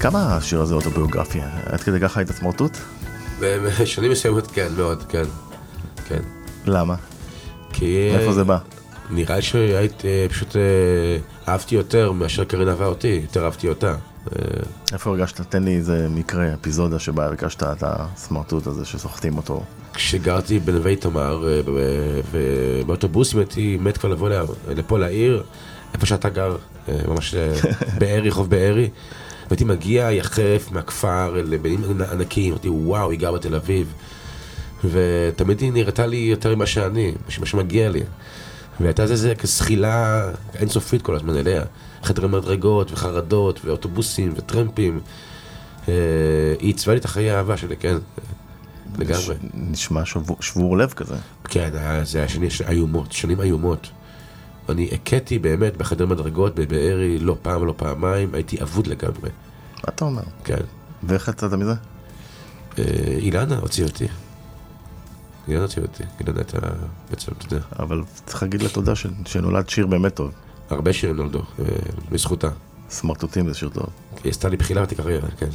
כמה 0.00 0.36
השיר 0.36 0.60
הזה 0.60 0.74
אוטוביוגרפיה? 0.74 1.48
עד 1.66 1.80
כדי 1.80 2.00
ככה 2.00 2.20
סמרטוט? 2.32 2.76
בשנים 3.40 4.10
מסוימות 4.10 4.46
כן, 4.46 4.68
מאוד, 4.76 5.04
כן. 5.08 5.24
כן. 6.08 6.20
למה? 6.66 6.94
כי... 7.72 8.10
מאיפה 8.16 8.32
זה 8.32 8.44
בא? 8.44 8.58
נראה 9.10 9.36
לי 9.36 9.42
שהיית 9.42 10.04
אה, 10.04 10.26
פשוט 10.30 10.56
אה, 10.56 10.62
אהבתי 11.52 11.74
יותר 11.74 12.12
מאשר 12.12 12.44
קרין 12.44 12.68
אהבה 12.68 12.86
אותי, 12.86 13.20
יותר 13.22 13.44
אהבתי 13.44 13.68
אותה. 13.68 13.90
אה, 13.90 13.96
איפה 14.92 15.10
הרגשת? 15.10 15.40
תן 15.40 15.62
לי 15.62 15.76
איזה 15.76 16.06
מקרה, 16.10 16.54
אפיזודה 16.54 16.98
שבה 16.98 17.24
הרגשת 17.24 17.62
את 17.62 17.82
הסמרטוט 17.86 18.66
הזה 18.66 18.84
שסוחטים 18.84 19.36
אותו. 19.36 19.62
כשגרתי 19.94 20.58
בנווה 20.58 20.96
תמר, 20.96 21.44
ב- 21.66 21.70
ובאוטובוסים 22.32 23.38
הייתי 23.38 23.78
מת 23.80 23.98
כבר 23.98 24.08
לבוא 24.08 24.28
לפה 24.68 24.98
לעיר, 24.98 25.42
איפה 25.94 26.06
שאתה 26.06 26.28
גר, 26.28 26.56
ממש 27.08 27.34
בארי, 27.98 28.30
חוף 28.30 28.46
בארי. 28.46 28.88
והייתי 29.50 29.64
מגיע 29.64 30.10
יחף 30.12 30.68
מהכפר 30.70 31.30
לבנים 31.34 31.82
ענקים, 32.12 32.52
אמרתי 32.52 32.68
וואו, 32.68 33.10
היא 33.10 33.18
גרה 33.18 33.32
בתל 33.32 33.54
אביב. 33.54 33.92
ותמיד 34.84 35.60
היא 35.60 35.72
נראתה 35.72 36.06
לי 36.06 36.16
יותר 36.16 36.54
ממה 36.56 36.66
שאני, 36.66 37.12
מה 37.40 37.46
שמגיע 37.46 37.88
לי. 37.90 38.00
והייתה 38.80 39.02
איזה 39.02 39.34
זחילה 39.42 40.28
אינסופית 40.54 41.02
כל 41.02 41.14
הזמן 41.16 41.36
אליה. 41.36 41.62
חדרי 42.02 42.28
מדרגות 42.28 42.92
וחרדות 42.92 43.60
ואוטובוסים 43.64 44.32
וטרמפים. 44.36 45.00
אה, 45.88 45.94
היא 46.60 46.66
עיצבה 46.68 46.92
לי 46.92 46.98
את 47.00 47.04
החיי 47.04 47.30
האהבה 47.30 47.56
שלי, 47.56 47.76
כן, 47.76 47.96
לגמרי. 48.98 49.34
נשמע 49.54 50.04
שבור, 50.04 50.36
שבור 50.40 50.78
לב 50.78 50.90
כזה. 50.90 51.14
כן, 51.44 51.70
היה- 51.74 52.04
זה 52.04 52.18
היה 52.18 52.28
שנים 52.28 52.48
איומות, 52.68 53.12
שנים 53.12 53.40
איומות. 53.40 53.88
אני 54.70 54.88
הכיתי 54.92 55.38
באמת 55.38 55.76
בחדר 55.76 56.06
מדרגות 56.06 56.54
בבארי 56.54 57.18
לא 57.18 57.36
פעם, 57.42 57.66
לא 57.66 57.74
פעמיים, 57.76 58.34
הייתי 58.34 58.62
אבוד 58.62 58.86
לגמרי, 58.86 59.30
מה 59.76 59.82
אתה 59.88 60.04
אומר? 60.04 60.22
כן. 60.44 60.60
ואיך 61.02 61.28
יצאת 61.28 61.52
מזה? 61.52 61.74
אה, 62.78 62.84
אילנה 63.18 63.58
הוציא 63.58 63.84
אותי. 63.84 64.06
אילנה 65.48 65.62
הוציא 65.62 65.82
אותי, 65.82 66.02
אילנה 66.20 66.38
הייתה 66.38 66.58
בעצם, 67.10 67.32
אתה 67.38 67.54
יודע, 67.54 67.64
אבל 67.78 68.02
צריך 68.26 68.42
להגיד 68.42 68.62
לה 68.62 68.68
תודה 68.68 68.94
ש- 68.96 69.06
שנולד 69.26 69.68
שיר 69.68 69.86
באמת 69.86 70.14
טוב. 70.14 70.30
הרבה 70.70 70.92
שירים 70.92 71.16
נולדו, 71.16 71.38
אה, 71.38 71.64
בזכותה. 72.12 72.48
סמרטוטים 72.90 73.48
זה 73.48 73.54
שיר 73.54 73.68
טוב. 73.68 73.86
היא 74.24 74.30
עשתה 74.30 74.48
לי 74.48 74.56
בחילה 74.56 74.80
ואת 74.80 74.92
הקריירה, 74.92 75.28
כן. 75.38 75.48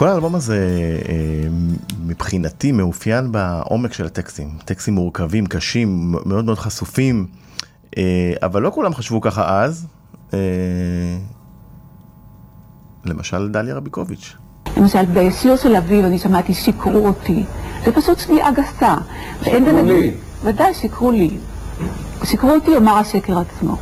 כל 0.00 0.08
האלבום 0.08 0.34
הזה 0.34 0.58
אה, 1.08 1.14
מבחינתי 2.04 2.72
מאופיין 2.72 3.32
בעומק 3.32 3.92
של 3.92 4.06
הטקסטים. 4.06 4.48
טקסטים 4.64 4.94
מורכבים, 4.94 5.46
קשים, 5.46 6.14
מאוד 6.26 6.44
מאוד 6.44 6.58
חשופים, 6.58 7.26
אה, 7.98 8.32
אבל 8.42 8.62
לא 8.62 8.70
כולם 8.70 8.94
חשבו 8.94 9.20
ככה 9.20 9.62
אז. 9.62 9.86
אה, 10.34 10.38
למשל 13.04 13.48
דליה 13.48 13.74
רביקוביץ'. 13.74 14.36
למשל, 14.76 15.04
בשיר 15.14 15.56
של 15.56 15.76
אביב 15.76 16.04
אני 16.04 16.18
שמעתי 16.18 16.54
שיקרו 16.54 17.06
אותי. 17.06 17.44
זה 17.84 17.92
פשוט 17.92 18.18
שנייה 18.18 18.50
גסה. 18.50 18.94
שיקרו 19.44 19.84
לי. 19.84 20.14
ודאי, 20.44 20.74
שיקרו 20.74 21.10
לי. 21.10 21.30
שיקרו 22.24 22.50
אותי, 22.50 22.76
אמר 22.76 22.92
השקר 22.92 23.38
עצמו. 23.38 23.76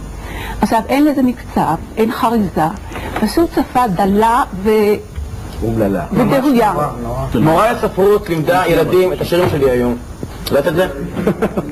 עכשיו, 0.60 0.82
אין 0.88 1.04
לזה 1.04 1.22
מקצב, 1.22 1.76
אין 1.96 2.12
חריזה, 2.12 2.68
פשוט 3.20 3.50
שפה 3.54 3.88
דלה 3.88 4.44
ו... 4.62 4.70
אומללה. 5.62 6.06
ודהויה. 6.12 6.74
מורה 7.34 7.72
לספרות 7.72 8.28
לימדה 8.28 8.62
ילדים 8.66 9.12
את 9.12 9.20
השירים 9.20 9.50
שלי 9.50 9.70
היום. 9.70 9.96
יודעת 10.46 10.66
את 10.66 10.74
זה? 10.74 10.88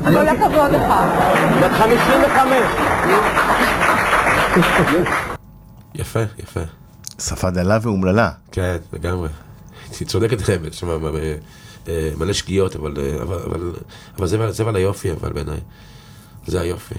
כל 0.05 0.29
הכבוד 0.29 0.71
לך. 0.73 0.93
בת 1.63 1.71
55. 1.71 2.27
יפה, 5.95 6.21
יפה. 6.39 6.61
שפה 7.19 7.51
דלה 7.51 7.79
ואומללה. 7.83 8.31
כן, 8.53 8.77
לגמרי. 8.93 9.29
היא 10.01 10.09
צודקת 10.09 10.49
יש 10.69 10.81
שם 10.81 10.89
אה, 11.89 12.11
מלא 12.19 12.33
שגיאות, 12.33 12.77
אבל, 12.77 12.95
אה, 12.99 13.23
אבל, 13.23 13.39
אבל, 13.47 13.73
אבל 14.19 14.27
זה, 14.27 14.51
זה 14.51 14.63
אבל 14.63 14.77
היופי, 14.77 15.13
אבל 15.13 15.33
בעיניי. 15.33 15.61
זה 16.47 16.61
היופי. 16.61 16.95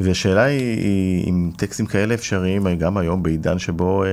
והשאלה 0.00 0.42
היא, 0.42 0.78
היא 0.78 1.30
אם 1.30 1.50
טקסטים 1.56 1.86
כאלה 1.86 2.14
אפשריים 2.14 2.66
גם 2.78 2.96
היום 2.96 3.22
בעידן 3.22 3.58
שבו 3.58 4.04
אה, 4.04 4.08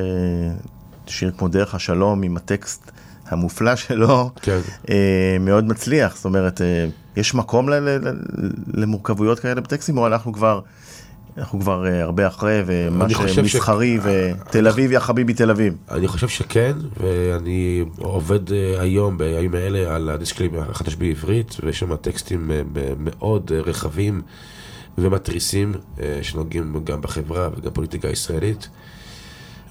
שיר 1.10 1.32
כמו 1.38 1.47
דרך 1.47 1.76
השלום 1.76 2.24
עם 2.24 2.38
הטקסט 2.38 2.91
המופלא 3.28 3.76
שלו 3.76 4.32
כן. 4.41 4.60
אה, 4.89 5.38
מאוד 5.39 5.66
מצליח, 5.68 6.16
זאת 6.16 6.26
אומרת, 6.26 6.62
אה, 6.62 6.86
יש 7.16 7.36
מקום 7.36 7.70
ל- 7.70 7.74
ל- 7.80 8.07
ל- 8.10 8.20
למורכבויות 8.74 9.39
כאלה 9.39 9.62
בטקסטים 9.62 9.97
או 9.97 10.07
אנחנו 10.07 10.34
כבר, 10.34 10.60
אנחנו 11.38 11.60
כבר 11.60 11.88
אה, 11.88 12.01
הרבה 12.03 12.28
אחרי 12.28 12.62
ומה 12.66 13.05
אני 13.05 13.14
חושב 13.14 13.28
ש- 13.28 13.36
שמסחרי 13.36 13.99
ותל 14.03 14.68
אביב 14.68 14.91
יא 14.91 14.99
חביבי 14.99 15.34
תל 15.34 15.49
אביב. 15.49 15.74
אני 15.91 16.07
חושב 16.07 16.28
שכן, 16.28 16.74
ואני 16.99 17.84
עובד 17.97 18.39
היום, 18.80 19.18
בימים 19.18 19.53
האלה, 19.53 19.95
על 19.95 20.10
הדיסק 20.10 20.36
שלי 20.36 20.49
החדש 20.70 20.95
בעברית, 20.95 21.57
ויש 21.64 21.80
שם 21.80 21.95
טקסטים 21.95 22.51
מאוד 22.99 23.51
רחבים 23.66 24.22
ומתריסים, 24.97 25.74
שנוגעים 26.22 26.82
גם 26.84 27.01
בחברה 27.01 27.49
וגם 27.57 27.72
פוליטיקה 27.72 28.07
הישראלית. 28.07 28.70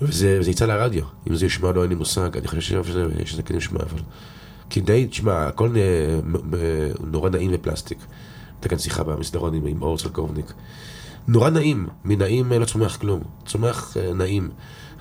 וזה 0.02 0.36
וזה 0.40 0.50
יצא 0.50 0.66
לרדיו, 0.66 1.04
אם 1.30 1.36
זה 1.36 1.46
ישמע 1.46 1.72
לא 1.72 1.82
אין 1.82 1.88
לי 1.88 1.94
מושג, 1.94 2.36
אני 2.36 2.48
חושב 2.48 2.84
שזה, 2.84 3.06
שזה 3.24 3.42
כן 3.42 3.56
ישמע, 3.56 3.80
אבל... 3.80 4.00
כי 4.70 4.80
די, 4.80 5.06
תשמע, 5.06 5.46
הכל 5.46 5.76
אה, 5.76 6.20
מ- 6.24 6.36
מ- 6.36 7.10
נורא 7.10 7.30
נעים 7.30 7.50
ופלסטיק. 7.54 7.98
הייתה 8.54 8.68
כאן 8.68 8.78
שיחה 8.78 9.02
במסדרון 9.02 9.54
עם, 9.54 9.66
עם 9.66 9.82
אור 9.82 9.98
סלקובניק. 9.98 10.52
נורא 11.28 11.50
נעים, 11.50 11.88
מנעים 12.04 12.52
אה, 12.52 12.58
לא 12.58 12.64
צומח 12.64 12.96
כלום, 12.96 13.20
צומח 13.46 13.96
אה, 13.96 14.14
נעים. 14.14 14.50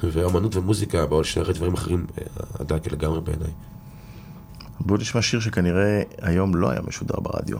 ואומנות 0.04 0.56
ומוזיקה 0.56 1.06
באו 1.06 1.22
לשרת 1.22 1.56
דברים 1.56 1.74
אחרים, 1.74 2.06
אה, 2.18 2.26
הדק 2.60 2.91
לגמרי 2.91 3.22
בעיניי. 3.22 3.52
בואו 4.80 5.00
נשמע 5.00 5.22
שיר 5.22 5.39
שכנראה 5.39 6.02
היום 6.22 6.56
לא 6.56 6.70
היה 6.70 6.82
משודר 6.88 7.20
ברדיו. 7.20 7.58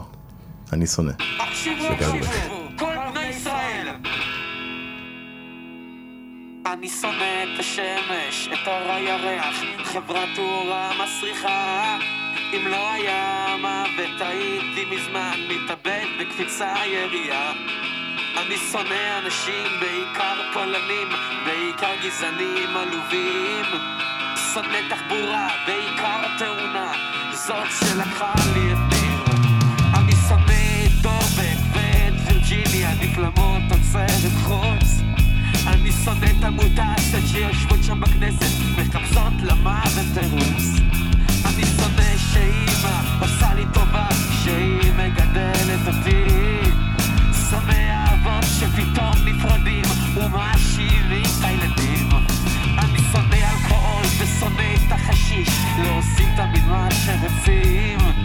אני 0.74 0.88
שונא. 0.88 1.12
לגמרי. 1.92 2.57
אני 6.74 6.90
שונא 6.90 7.44
את 7.44 7.60
השמש, 7.60 8.50
את 8.54 8.68
אור 8.68 8.92
הירח, 8.92 9.56
חברת 9.84 10.30
תאורה 10.36 10.92
מסריחה. 11.04 11.98
אם 12.54 12.68
לא 12.68 12.92
היה 12.92 13.56
מוות 13.62 14.22
הייתי 14.22 14.86
מזמן 14.86 15.40
מתאבד 15.50 16.06
בקפיצה 16.20 16.74
ירייה. 16.86 17.52
אני 18.38 18.58
שונא 18.72 19.20
אנשים, 19.20 19.68
בעיקר 19.80 20.54
פולנים, 20.54 21.08
בעיקר 21.46 21.96
גזענים 22.04 22.78
עלובים. 22.78 23.66
שונא 24.54 24.78
תחבורה, 24.90 25.48
בעיקר 25.66 26.38
תאונה, 26.40 26.92
זאת 27.32 27.68
שלקחה 27.80 28.34
לי 28.54 28.74
את 28.74 28.94
ניר. 28.94 29.24
אני 29.94 30.12
שונא 30.28 30.86
את 30.86 30.92
דובק 31.02 31.58
ואת 31.74 32.14
וירג'יניה, 32.28 32.90
נפלמות 33.02 33.62
עוצרת 33.72 34.32
חוץ. 34.44 35.17
אני 36.08 36.16
שונא 36.16 36.40
את 36.40 36.44
המוטציות 36.44 37.24
שיושבות 37.28 37.84
שם 37.84 38.00
בכנסת, 38.00 38.52
מחפשות 38.78 39.34
למוות 39.44 40.06
תירוץ. 40.14 40.64
אני 41.46 41.66
שונא 41.66 42.18
שאימא 42.18 43.02
עושה 43.22 43.54
לי 43.54 43.66
טובה 43.74 44.08
כשהיא 44.10 44.92
מגדלת 44.98 45.88
אותי. 45.88 46.70
שונא 47.50 48.06
אבות 48.14 48.44
שפתאום 48.60 49.16
נפרדים 49.26 49.86
ומאשימים 50.16 51.24
את 51.40 51.44
הילדים. 51.44 52.10
אני 52.80 53.00
שונא 53.12 53.36
אלכוהול 53.36 54.06
ושונא 54.20 54.76
את 54.76 54.92
החשיש, 54.92 55.50
לא 55.84 55.90
עושים 55.98 56.30
תמיד 56.36 56.66
מה 56.68 56.88
שרוצים. 56.92 58.17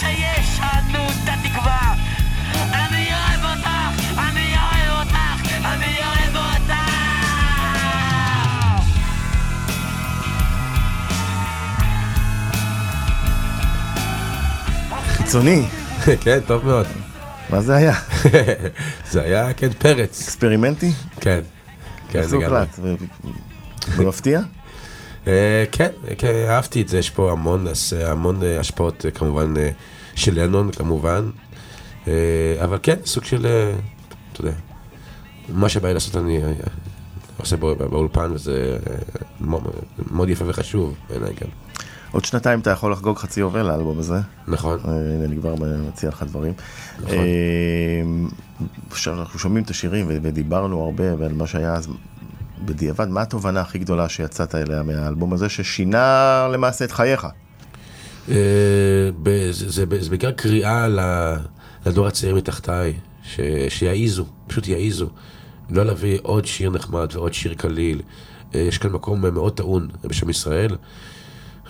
שיש 0.00 0.60
לנו 0.60 1.04
את 1.04 1.28
התקווה. 1.28 1.94
אני 2.72 3.08
אוהב 3.14 3.44
אותך, 3.44 3.68
אני 4.18 4.54
אוהב 4.56 4.98
אותך, 5.00 5.16
אני 5.64 5.96
אוהב 5.98 6.36
אותך. 6.36 6.72
חיצוני. 15.06 15.62
כן, 16.24 16.38
טוב 16.46 16.66
מאוד. 16.66 16.86
מה 17.50 17.60
זה 17.60 17.76
היה? 17.76 17.94
זה 19.10 19.22
היה, 19.22 19.52
כן, 19.54 19.72
פרץ. 19.78 20.22
אקספרימנטי? 20.22 20.92
כן. 21.20 21.40
כן, 22.08 22.22
זה 22.22 22.36
גם... 22.36 22.64
מפתיע? 23.98 24.40
אה, 25.26 25.64
כן, 25.72 25.88
כן, 26.18 26.32
אהבתי 26.48 26.82
את 26.82 26.88
זה, 26.88 26.98
יש 26.98 27.10
פה 27.10 27.32
המון, 27.32 27.66
הס- 27.66 27.92
המון 27.92 28.42
אה, 28.42 28.60
השפעות 28.60 29.06
אה, 29.06 29.10
כמובן 29.10 29.54
אה, 29.56 29.70
של 30.14 30.40
לנון 30.42 30.70
כמובן, 30.72 31.30
אה, 32.08 32.12
אבל 32.64 32.78
כן, 32.82 32.96
סוג 33.04 33.24
של, 33.24 33.46
אה, 33.46 33.72
אתה 34.32 34.40
יודע, 34.40 34.52
מה 35.48 35.68
שבא 35.68 35.88
לי 35.88 35.94
לעשות 35.94 36.16
אני 36.16 36.42
אה, 36.44 36.52
עושה 37.36 37.56
בא- 37.56 37.74
באולפן 37.74 38.30
וזה 38.32 38.78
אה, 38.90 38.94
מאוד- 40.10 40.28
יפה 40.28 40.44
וחשוב 40.48 40.94
בעיניי 41.10 41.30
גם. 41.40 41.48
עוד 42.12 42.24
שנתיים 42.24 42.60
אתה 42.60 42.70
יכול 42.70 42.92
לחגוג 42.92 43.18
חצי 43.18 43.40
יובל 43.40 43.62
לאלבום 43.62 43.98
הזה. 43.98 44.16
נכון. 44.48 44.78
אה, 44.84 44.90
הנה, 44.92 45.24
אני 45.24 45.36
כבר 45.36 45.54
מציע 45.88 46.08
לך 46.08 46.22
דברים. 46.22 46.52
נכון. 47.00 47.14
אה, 49.06 49.12
אנחנו 49.12 49.38
שומעים 49.38 49.64
את 49.64 49.70
השירים 49.70 50.06
ודיברנו 50.08 50.82
הרבה 50.84 51.04
ועל 51.18 51.32
מה 51.32 51.46
שהיה 51.46 51.74
אז 51.74 51.88
בדיעבד, 52.64 53.08
מה 53.08 53.22
התובנה 53.22 53.60
הכי 53.60 53.78
גדולה 53.78 54.08
שיצאת 54.08 54.54
אליה 54.54 54.82
מהאלבום 54.82 55.32
הזה, 55.32 55.48
ששינה 55.48 56.48
למעשה 56.52 56.84
את 56.84 56.92
חייך? 56.92 57.26
אה, 58.28 58.34
זה- 59.50 59.86
בעיקר 59.86 60.30
קריאה 60.32 60.86
לדור 61.86 62.06
הצעיר 62.06 62.34
מתחתיי, 62.34 62.94
שיעיזו, 63.68 64.24
פשוט 64.46 64.68
יעיזו. 64.68 65.08
לא 65.70 65.82
להביא 65.84 66.18
עוד 66.22 66.46
שיר 66.46 66.70
נחמד 66.70 67.08
ועוד 67.12 67.34
שיר 67.34 67.54
קליל. 67.54 68.00
אה, 68.54 68.60
יש 68.60 68.78
כאן 68.78 68.90
מקום 68.92 69.20
מאוד 69.20 69.56
טעון 69.56 69.88
בשם 70.04 70.30
ישראל, 70.30 70.76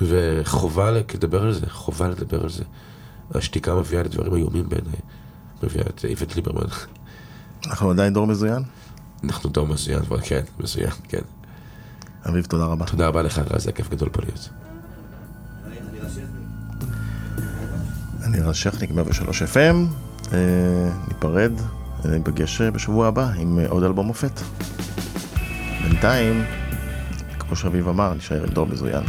וחובה 0.03 0.91
לדבר 0.91 1.43
על 1.43 1.53
זה, 1.53 1.67
חובה 1.71 2.09
לדבר 2.09 2.43
על 2.43 2.49
זה. 2.49 2.65
השתיקה 3.35 3.75
מביאה 3.75 4.03
לדברים 4.03 4.35
איומים 4.35 4.69
בעיניי. 4.69 4.93
מביאה 5.63 5.85
את 5.87 6.05
איווט 6.05 6.37
ליברמן. 6.37 6.67
אנחנו 7.67 7.91
עדיין 7.91 8.13
דור 8.13 8.27
מזוין? 8.27 8.63
אנחנו 9.25 9.51
דור 9.51 9.67
מזוין, 9.67 9.99
אבל 9.99 10.19
כן, 10.23 10.43
מזוין, 10.61 10.91
כן. 11.09 11.21
אביב, 12.29 12.45
תודה 12.45 12.65
רבה. 12.65 12.87
תודה 12.87 13.07
רבה 13.07 13.23
לך, 13.23 13.41
רז, 13.51 13.63
זה 13.63 13.73
כיף 13.73 13.91
גדול 13.91 14.09
פה 14.09 14.23
להיות. 14.23 14.49
אני 18.25 18.41
רז 18.41 18.57
שכניק, 18.57 18.91
103 18.91 19.43
FM, 19.43 19.77
ניפרד, 21.09 21.53
אה, 22.05 22.11
ניפגש 22.11 22.61
אה, 22.61 22.71
בשבוע 22.71 23.07
הבא 23.07 23.31
עם 23.37 23.59
אה, 23.59 23.69
עוד 23.69 23.83
אלבום 23.83 24.07
מופת. 24.07 24.41
בינתיים, 25.83 26.45
כמו 27.39 27.57
שאביב 27.57 27.89
אמר, 27.89 28.15
נשאר 28.15 28.43
עם 28.43 28.51
דור 28.51 28.67
מזוין. 28.67 29.05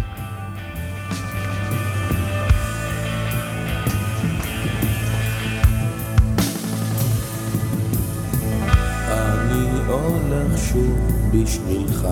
שוב 10.74 10.98
בשבילך. 11.32 12.08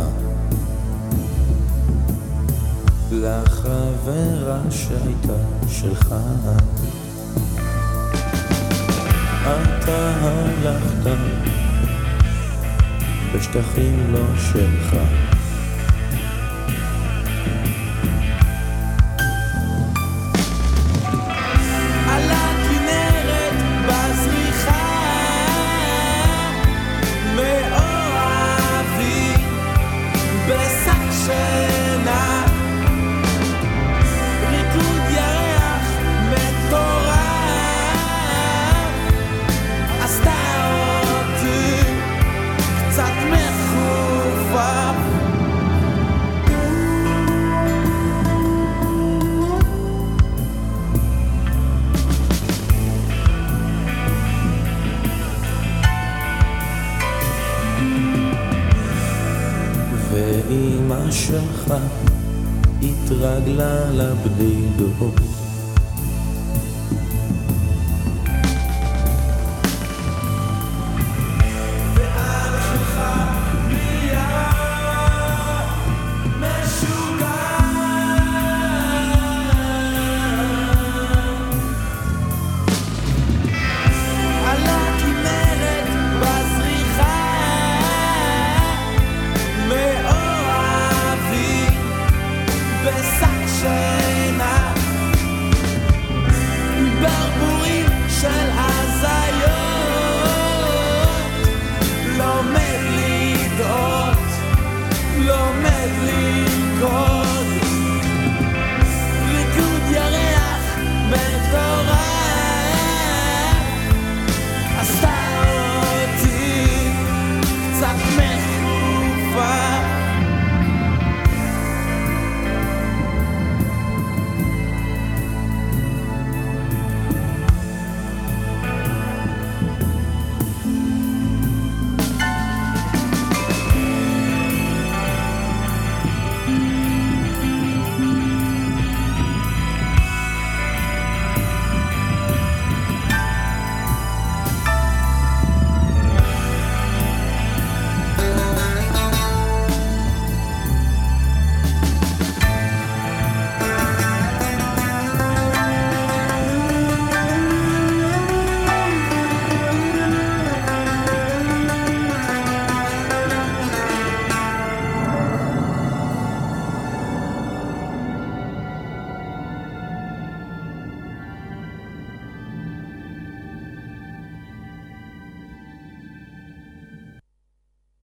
לחברה 3.11 4.59
שהייתה 4.69 5.37
שלך. 5.67 6.15
אתה 9.43 10.13
הלכת 10.21 11.17
בשטחים 13.35 14.13
לא 14.13 14.25
שלך 14.37 14.95